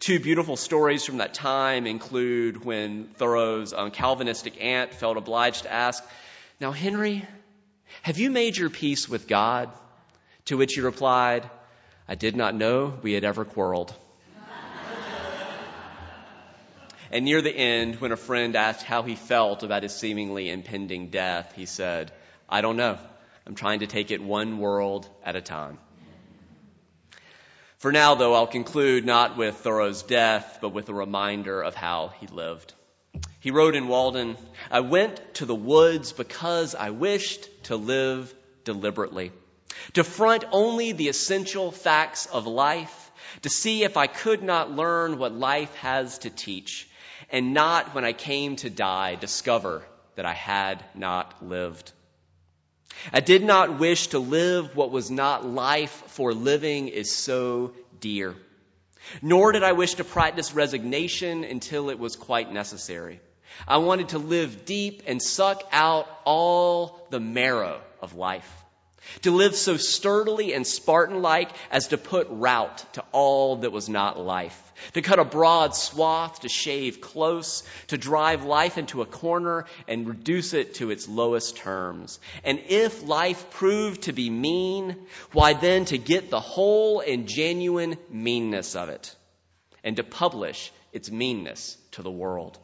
Two 0.00 0.20
beautiful 0.20 0.56
stories 0.56 1.04
from 1.04 1.18
that 1.18 1.34
time 1.34 1.86
include 1.86 2.64
when 2.64 3.08
Thoreau's 3.16 3.72
um, 3.72 3.90
Calvinistic 3.90 4.62
aunt 4.62 4.94
felt 4.94 5.16
obliged 5.16 5.64
to 5.64 5.72
ask, 5.72 6.04
Now, 6.60 6.70
Henry, 6.70 7.26
have 8.02 8.18
you 8.18 8.30
made 8.30 8.56
your 8.56 8.70
peace 8.70 9.08
with 9.08 9.26
God? 9.26 9.70
To 10.46 10.56
which 10.56 10.74
he 10.74 10.80
replied, 10.80 11.48
I 12.06 12.14
did 12.14 12.36
not 12.36 12.54
know 12.54 12.98
we 13.02 13.12
had 13.12 13.24
ever 13.24 13.44
quarreled. 13.44 13.94
And 17.10 17.24
near 17.24 17.40
the 17.40 17.54
end, 17.54 17.96
when 17.96 18.12
a 18.12 18.16
friend 18.16 18.56
asked 18.56 18.82
how 18.82 19.02
he 19.02 19.14
felt 19.14 19.62
about 19.62 19.82
his 19.82 19.94
seemingly 19.94 20.50
impending 20.50 21.08
death, 21.08 21.52
he 21.56 21.66
said, 21.66 22.12
I 22.48 22.60
don't 22.60 22.76
know. 22.76 22.98
I'm 23.46 23.54
trying 23.54 23.80
to 23.80 23.86
take 23.86 24.10
it 24.10 24.22
one 24.22 24.58
world 24.58 25.08
at 25.24 25.36
a 25.36 25.40
time. 25.40 25.78
For 27.78 27.92
now, 27.92 28.16
though, 28.16 28.34
I'll 28.34 28.46
conclude 28.46 29.06
not 29.06 29.36
with 29.36 29.56
Thoreau's 29.56 30.02
death, 30.02 30.58
but 30.60 30.70
with 30.70 30.88
a 30.88 30.94
reminder 30.94 31.62
of 31.62 31.76
how 31.76 32.12
he 32.20 32.26
lived. 32.26 32.74
He 33.40 33.52
wrote 33.52 33.76
in 33.76 33.86
Walden, 33.86 34.36
I 34.70 34.80
went 34.80 35.34
to 35.34 35.46
the 35.46 35.54
woods 35.54 36.12
because 36.12 36.74
I 36.74 36.90
wished 36.90 37.48
to 37.64 37.76
live 37.76 38.34
deliberately, 38.64 39.30
to 39.92 40.02
front 40.02 40.44
only 40.50 40.90
the 40.90 41.08
essential 41.08 41.70
facts 41.70 42.26
of 42.26 42.48
life, 42.48 43.12
to 43.42 43.48
see 43.48 43.84
if 43.84 43.96
I 43.96 44.08
could 44.08 44.42
not 44.42 44.72
learn 44.72 45.18
what 45.18 45.32
life 45.32 45.74
has 45.76 46.18
to 46.18 46.30
teach, 46.30 46.87
and 47.30 47.54
not 47.54 47.94
when 47.94 48.04
I 48.04 48.12
came 48.12 48.56
to 48.56 48.70
die 48.70 49.14
discover 49.14 49.82
that 50.16 50.26
I 50.26 50.32
had 50.32 50.82
not 50.94 51.46
lived. 51.46 51.92
I 53.12 53.20
did 53.20 53.44
not 53.44 53.78
wish 53.78 54.08
to 54.08 54.18
live 54.18 54.74
what 54.74 54.90
was 54.90 55.10
not 55.10 55.46
life, 55.46 56.02
for 56.08 56.32
living 56.32 56.88
is 56.88 57.14
so 57.14 57.72
dear. 58.00 58.34
Nor 59.22 59.52
did 59.52 59.62
I 59.62 59.72
wish 59.72 59.94
to 59.94 60.04
practice 60.04 60.54
resignation 60.54 61.44
until 61.44 61.90
it 61.90 61.98
was 61.98 62.16
quite 62.16 62.52
necessary. 62.52 63.20
I 63.66 63.78
wanted 63.78 64.10
to 64.10 64.18
live 64.18 64.64
deep 64.64 65.02
and 65.06 65.22
suck 65.22 65.62
out 65.72 66.08
all 66.24 67.06
the 67.10 67.20
marrow 67.20 67.80
of 68.00 68.14
life. 68.14 68.50
To 69.22 69.30
live 69.30 69.54
so 69.54 69.76
sturdily 69.76 70.54
and 70.54 70.66
Spartan 70.66 71.22
like 71.22 71.50
as 71.70 71.88
to 71.88 71.98
put 71.98 72.26
rout 72.30 72.84
to 72.94 73.04
all 73.12 73.56
that 73.56 73.72
was 73.72 73.88
not 73.88 74.18
life. 74.18 74.62
To 74.92 75.02
cut 75.02 75.18
a 75.18 75.24
broad 75.24 75.74
swath, 75.74 76.40
to 76.40 76.48
shave 76.48 77.00
close, 77.00 77.64
to 77.88 77.98
drive 77.98 78.44
life 78.44 78.78
into 78.78 79.02
a 79.02 79.06
corner 79.06 79.66
and 79.88 80.06
reduce 80.06 80.54
it 80.54 80.74
to 80.74 80.90
its 80.90 81.08
lowest 81.08 81.56
terms. 81.56 82.20
And 82.44 82.60
if 82.68 83.02
life 83.02 83.50
proved 83.50 84.02
to 84.02 84.12
be 84.12 84.30
mean, 84.30 84.96
why 85.32 85.54
then 85.54 85.84
to 85.86 85.98
get 85.98 86.30
the 86.30 86.40
whole 86.40 87.00
and 87.00 87.26
genuine 87.26 87.96
meanness 88.10 88.76
of 88.76 88.88
it 88.88 89.14
and 89.82 89.96
to 89.96 90.04
publish 90.04 90.72
its 90.92 91.10
meanness 91.10 91.76
to 91.92 92.02
the 92.02 92.10
world. 92.10 92.58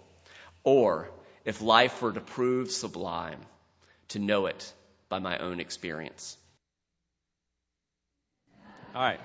Or 0.62 1.10
if 1.44 1.60
life 1.60 2.00
were 2.00 2.12
to 2.12 2.20
prove 2.20 2.70
sublime, 2.70 3.40
to 4.08 4.18
know 4.18 4.46
it 4.46 4.72
by 5.14 5.20
my 5.20 5.38
own 5.38 5.60
experience. 5.60 6.36
All 8.96 9.00
right. 9.00 9.20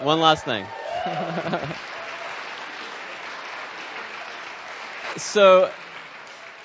One 0.00 0.20
last 0.20 0.44
thing. 0.44 0.66
so, 5.16 5.70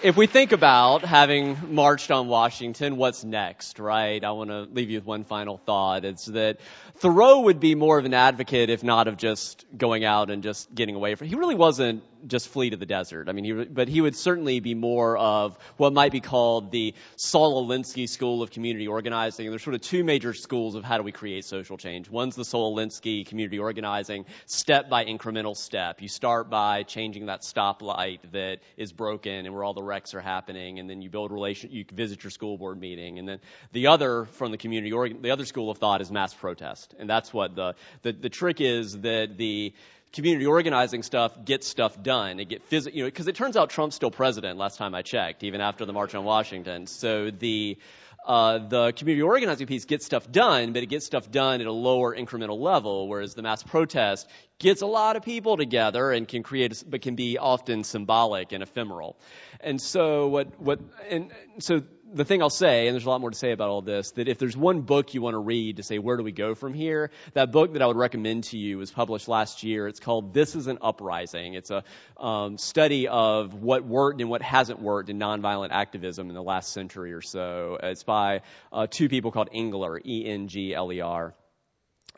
if 0.04 0.18
we 0.18 0.28
think 0.28 0.52
about 0.52 1.04
having 1.04 1.74
marched 1.74 2.12
on 2.12 2.28
Washington, 2.28 2.98
what's 2.98 3.24
next, 3.24 3.80
right? 3.80 4.22
I 4.22 4.32
want 4.32 4.50
to 4.50 4.64
leave 4.64 4.90
you 4.90 4.98
with 4.98 5.06
one 5.06 5.24
final 5.24 5.58
thought. 5.58 6.04
It's 6.04 6.26
that 6.26 6.60
Thoreau 6.96 7.44
would 7.44 7.62
be 7.62 7.76
more 7.76 7.98
of 7.98 8.04
an 8.04 8.14
advocate, 8.14 8.70
if 8.70 8.84
not 8.84 9.08
of 9.08 9.16
just 9.16 9.64
going 9.78 10.04
out 10.04 10.30
and 10.30 10.44
just 10.44 10.76
getting 10.76 10.96
away 10.96 11.16
from. 11.16 11.28
He 11.28 11.36
really 11.36 11.56
wasn't 11.56 12.04
just 12.28 12.50
flee 12.50 12.70
to 12.70 12.78
the 12.78 12.86
desert. 12.86 13.30
I 13.30 13.32
mean, 13.34 13.46
he, 13.46 13.54
but 13.66 13.88
he 13.88 14.02
would 14.02 14.16
certainly 14.16 14.60
be 14.60 14.74
more 14.74 15.18
of 15.18 15.58
what 15.78 15.94
might 15.94 16.12
be 16.12 16.22
called 16.22 16.72
the 16.72 16.94
Saul 17.16 17.66
Alinsky 17.66 18.08
School 18.08 18.42
of 18.42 18.52
Community 18.52 18.88
Organizing. 18.88 19.46
And 19.46 19.54
there's 19.54 19.64
sort 19.64 19.76
of 19.76 19.82
two 19.82 20.04
major 20.04 20.34
schools 20.34 20.76
of 20.76 20.84
how 20.84 20.98
do 20.98 21.04
we 21.04 21.12
create 21.12 21.46
social 21.46 21.78
change. 21.78 22.10
One's 22.10 22.36
the 22.36 22.46
Saul 22.46 22.76
Alinsky 22.76 23.26
Community 23.26 23.60
Organizing, 23.60 24.26
step 24.46 24.90
by 24.90 25.06
incremental 25.06 25.56
step. 25.56 26.02
You 26.02 26.08
start 26.08 26.50
by 26.50 26.84
changing 26.84 27.28
that 27.28 27.42
stoplight 27.42 28.20
that 28.32 28.60
is 28.78 28.92
broken 28.92 29.46
and 29.46 29.54
where 29.54 29.64
all 29.64 29.74
the 29.74 29.84
wrecks 29.84 30.14
are 30.14 30.22
happening, 30.22 30.80
and 30.80 30.90
then 30.90 31.02
you 31.02 31.10
build 31.10 31.32
relation. 31.32 31.72
You 31.72 31.86
visit 31.92 32.24
your 32.24 32.32
school 32.32 32.58
board 32.58 32.80
meeting, 32.80 33.20
and 33.20 33.28
then 33.28 33.40
the 33.72 33.88
other 33.88 34.26
from 34.26 34.52
the 34.52 34.58
community 34.58 34.92
org, 34.92 35.22
the 35.22 35.32
other 35.32 35.46
school 35.46 35.70
of 35.70 35.78
thought 35.78 36.02
is 36.02 36.12
mass 36.12 36.34
protest, 36.34 36.96
and 37.00 37.10
that's 37.10 37.34
what 37.34 37.56
the 37.56 37.76
the, 38.02 38.12
the 38.12 38.30
trick 38.30 38.62
is 38.62 39.00
that 39.02 39.38
the 39.38 39.74
community 40.14 40.46
organizing 40.46 41.04
stuff 41.04 41.46
gets 41.46 41.68
stuff 41.68 42.02
done. 42.02 42.40
It 42.40 42.50
get 42.50 42.70
phys- 42.70 42.94
you 42.94 43.04
know, 43.04 43.08
because 43.08 43.28
it 43.28 43.36
turns 43.36 43.56
out 43.56 43.70
Trump's 43.70 43.96
still 43.96 44.12
president. 44.12 44.58
Last 44.58 44.78
time 44.78 44.94
I 44.94 45.02
checked, 45.02 45.44
even 45.44 45.62
after 45.62 45.86
the 45.86 45.94
March 45.94 46.16
on 46.16 46.24
Washington. 46.24 46.88
So 46.88 47.32
the 47.32 47.78
uh, 48.26 48.60
the 48.60 48.92
community 48.94 49.24
organizing 49.24 49.68
piece 49.68 49.86
gets 49.86 50.06
stuff 50.06 50.32
done, 50.32 50.74
but 50.74 50.84
it 50.84 50.88
gets 50.88 51.06
stuff 51.06 51.32
done 51.32 51.60
at 51.60 51.68
a 51.68 51.72
lower 51.72 52.16
incremental 52.16 52.60
level, 52.60 53.08
whereas 53.08 53.34
the 53.34 53.42
mass 53.42 53.64
protest 53.64 54.28
gets 54.60 54.82
a 54.82 54.86
lot 54.86 55.16
of 55.16 55.24
people 55.24 55.58
together 55.58 56.12
and 56.12 56.28
can 56.28 56.44
create, 56.44 56.84
but 56.88 57.02
can 57.02 57.16
be 57.16 57.38
often 57.40 57.84
symbolic 57.84 58.52
and 58.52 58.62
ephemeral. 58.62 59.18
And 59.60 59.82
so 59.82 60.28
what, 60.28 60.60
what, 60.60 60.80
and 61.10 61.32
so 61.60 61.82
the 62.14 62.26
thing 62.26 62.42
I'll 62.42 62.50
say, 62.50 62.88
and 62.88 62.94
there's 62.94 63.06
a 63.06 63.10
lot 63.10 63.22
more 63.22 63.32
to 63.32 63.38
say 63.38 63.52
about 63.52 63.70
all 63.70 63.82
this, 63.82 64.12
that 64.12 64.28
if 64.28 64.38
there's 64.38 64.58
one 64.58 64.82
book 64.82 65.14
you 65.14 65.22
want 65.22 65.34
to 65.34 65.40
read 65.40 65.78
to 65.78 65.84
say 65.84 65.98
where 65.98 66.18
do 66.18 66.24
we 66.24 66.32
go 66.32 66.56
from 66.56 66.74
here, 66.74 67.12
that 67.34 67.52
book 67.52 67.74
that 67.74 67.82
I 67.82 67.88
would 67.88 67.96
recommend 67.96 68.46
to 68.46 68.58
you 68.58 68.78
was 68.78 68.92
published 68.92 69.28
last 69.28 69.64
year. 69.64 69.88
It's 69.88 70.00
called 70.00 70.34
This 70.34 70.56
is 70.56 70.68
an 70.68 70.80
Uprising. 70.82 71.54
It's 71.54 71.72
a 71.72 71.84
um, 72.18 72.58
study 72.58 73.08
of 73.08 73.54
what 73.54 73.86
worked 73.86 74.20
and 74.20 74.30
what 74.30 74.42
hasn't 74.42 74.82
worked 74.82 75.10
in 75.10 75.20
nonviolent 75.20 75.72
activism 75.72 76.30
in 76.30 76.36
the 76.36 76.44
last 76.44 76.74
century 76.74 77.14
or 77.14 77.22
so. 77.22 77.78
It's 77.82 78.04
by 78.12 78.42
uh, 78.74 78.88
two 78.88 79.08
people 79.08 79.32
called 79.32 79.48
Engler, 79.54 79.98
E-N-G-L-E-R. 80.04 81.34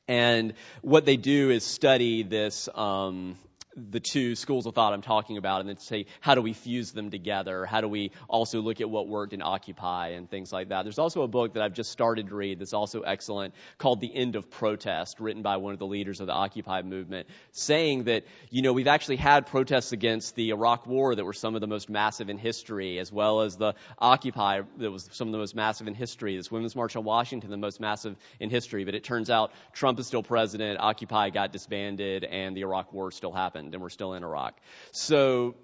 And 0.08 0.53
what 0.82 1.06
they 1.06 1.17
do 1.17 1.51
is 1.51 1.63
study 1.63 2.23
this 2.23 2.67
um, 2.73 3.38
the 3.76 4.00
two 4.00 4.36
schools 4.36 4.66
of 4.66 4.76
thought 4.76 4.94
I'm 4.94 5.02
talking 5.02 5.38
about 5.38 5.62
and 5.62 5.70
then 5.70 5.78
say, 5.78 6.06
how 6.22 6.36
do 6.36 6.42
we 6.42 6.54
fuse 6.54 6.92
them 6.92 7.10
together? 7.10 7.66
How 7.66 7.82
do 7.82 7.88
we 7.88 8.12
also 8.28 8.62
look 8.62 8.82
at 8.82 8.90
what 8.90 9.08
worked 9.08 9.34
in 9.34 9.42
Occupy 9.42 10.10
and 10.10 10.30
things 10.30 10.52
like 10.54 10.70
that? 10.70 10.84
There's 10.84 11.00
also 11.00 11.24
a 11.24 11.28
book 11.28 11.54
that 11.54 11.64
I've 11.64 11.74
just 11.74 11.92
started 11.92 12.28
to 12.30 12.36
read 12.36 12.60
that's 12.60 12.74
also 12.74 13.02
excellent 13.02 13.54
called 13.78 14.00
The 14.00 14.14
End 14.14 14.36
of 14.36 14.52
Protest, 14.52 15.20
written 15.20 15.42
by 15.42 15.58
one 15.58 15.74
of 15.74 15.80
the 15.80 15.88
leaders 15.88 16.20
of 16.20 16.28
the 16.28 16.34
Occupy 16.34 16.84
movement, 16.84 17.28
saying 17.52 18.04
that, 18.06 18.26
you 18.50 18.62
know, 18.62 18.74
we've 18.74 18.88
actually 18.88 19.18
had 19.18 19.48
protests 19.48 19.92
against 19.92 20.36
the 20.36 20.50
Iraq 20.50 20.86
War 20.86 21.16
that 21.16 21.26
were 21.26 21.34
some 21.34 21.56
of 21.56 21.62
the 21.62 21.68
most 21.68 21.90
massive 21.90 22.30
in 22.30 22.38
history, 22.38 23.00
as 23.00 23.12
well 23.12 23.42
as 23.42 23.56
the 23.58 23.74
Occupy 23.98 24.62
that 24.78 24.92
was 24.92 25.10
some 25.12 25.28
of 25.28 25.32
the 25.32 25.40
most 25.40 25.56
massive 25.56 25.88
in 25.88 25.96
history, 25.96 26.38
this 26.38 26.52
Women's 26.52 26.76
March 26.76 26.96
on 26.96 27.04
Washington, 27.04 27.50
the 27.50 27.58
most 27.58 27.80
massive 27.80 28.16
in 28.40 28.50
history. 28.50 28.86
But 28.86 28.94
it 28.96 29.04
turns 29.04 29.30
out 29.30 29.52
Trump 29.74 30.00
is 30.00 30.08
still 30.08 30.24
president, 30.24 30.80
Occupy 30.80 31.32
got 31.32 31.52
disbanded, 31.52 32.24
and 32.24 32.56
the 32.56 32.62
Iraq 32.62 32.94
War 32.94 33.12
still 33.12 33.32
happened 33.32 33.62
happened 33.63 33.73
and 33.73 33.82
we're 33.82 33.89
still 33.89 34.13
in 34.13 34.23
Iraq. 34.23 34.56
So 34.91 35.56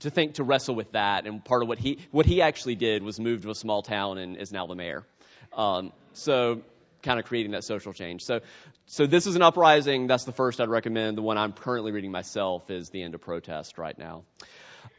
to 0.00 0.10
think 0.10 0.34
to 0.34 0.44
wrestle 0.44 0.74
with 0.74 0.92
that 0.92 1.26
and 1.26 1.44
part 1.44 1.62
of 1.62 1.68
what 1.68 1.78
he 1.78 1.98
what 2.10 2.26
he 2.26 2.42
actually 2.42 2.76
did 2.76 3.02
was 3.02 3.20
move 3.20 3.42
to 3.42 3.50
a 3.50 3.54
small 3.54 3.82
town 3.82 4.18
and 4.18 4.36
is 4.36 4.52
now 4.52 4.66
the 4.66 4.74
mayor. 4.74 5.04
Um, 5.52 5.92
so 6.14 6.62
kind 7.02 7.18
of 7.18 7.26
creating 7.26 7.52
that 7.52 7.64
social 7.64 7.92
change. 7.92 8.22
So 8.22 8.40
so 8.86 9.06
this 9.06 9.26
is 9.26 9.36
an 9.36 9.42
uprising. 9.42 10.06
That's 10.06 10.24
the 10.24 10.32
first 10.32 10.60
I'd 10.60 10.68
recommend. 10.68 11.16
The 11.16 11.22
one 11.22 11.36
I'm 11.36 11.52
currently 11.52 11.92
reading 11.92 12.12
myself 12.12 12.70
is 12.70 12.90
the 12.90 13.02
end 13.02 13.14
of 13.14 13.20
protest 13.20 13.78
right 13.78 13.98
now. 13.98 14.22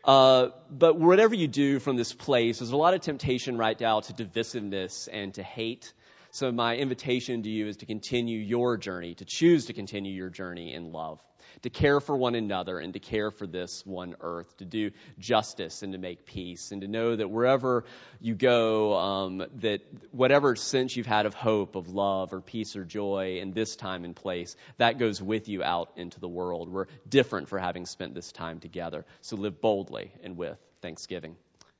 Uh, 0.03 0.49
but 0.69 0.99
whatever 0.99 1.35
you 1.35 1.47
do 1.47 1.79
from 1.79 1.95
this 1.95 2.13
place, 2.13 2.59
there's 2.59 2.71
a 2.71 2.77
lot 2.77 2.93
of 2.93 3.01
temptation 3.01 3.57
right 3.57 3.79
now 3.79 4.01
to 4.01 4.13
divisiveness 4.13 5.07
and 5.11 5.33
to 5.33 5.43
hate. 5.43 5.93
So 6.33 6.51
my 6.51 6.75
invitation 6.75 7.43
to 7.43 7.49
you 7.49 7.67
is 7.67 7.77
to 7.77 7.85
continue 7.85 8.39
your 8.39 8.77
journey, 8.77 9.15
to 9.15 9.25
choose 9.25 9.67
to 9.67 9.73
continue 9.73 10.11
your 10.11 10.29
journey 10.29 10.73
in 10.73 10.91
love 10.91 11.21
to 11.61 11.69
care 11.69 11.99
for 11.99 12.15
one 12.15 12.35
another 12.35 12.79
and 12.79 12.93
to 12.93 12.99
care 12.99 13.31
for 13.31 13.47
this 13.47 13.85
one 13.85 14.15
earth, 14.21 14.57
to 14.57 14.65
do 14.65 14.91
justice 15.19 15.83
and 15.83 15.93
to 15.93 15.99
make 15.99 16.25
peace, 16.25 16.71
and 16.71 16.81
to 16.81 16.87
know 16.87 17.15
that 17.15 17.29
wherever 17.29 17.85
you 18.19 18.35
go, 18.35 18.95
um, 18.97 19.45
that 19.55 19.81
whatever 20.11 20.55
sense 20.55 20.95
you've 20.95 21.05
had 21.05 21.25
of 21.25 21.33
hope, 21.33 21.75
of 21.75 21.89
love, 21.89 22.33
or 22.33 22.41
peace 22.41 22.75
or 22.75 22.83
joy 22.83 23.39
in 23.41 23.53
this 23.53 23.75
time 23.75 24.03
and 24.03 24.15
place, 24.15 24.55
that 24.77 24.97
goes 24.97 25.21
with 25.21 25.47
you 25.47 25.63
out 25.63 25.91
into 25.95 26.19
the 26.19 26.27
world. 26.27 26.69
We're 26.69 26.87
different 27.07 27.49
for 27.49 27.59
having 27.59 27.85
spent 27.85 28.13
this 28.13 28.31
time 28.31 28.59
together. 28.59 29.05
So 29.21 29.35
live 29.35 29.61
boldly 29.61 30.11
and 30.23 30.37
with 30.37 30.57
thanksgiving. 30.81 31.35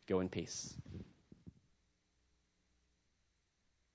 Go 0.08 0.20
in 0.20 0.30
peace. 0.30 0.74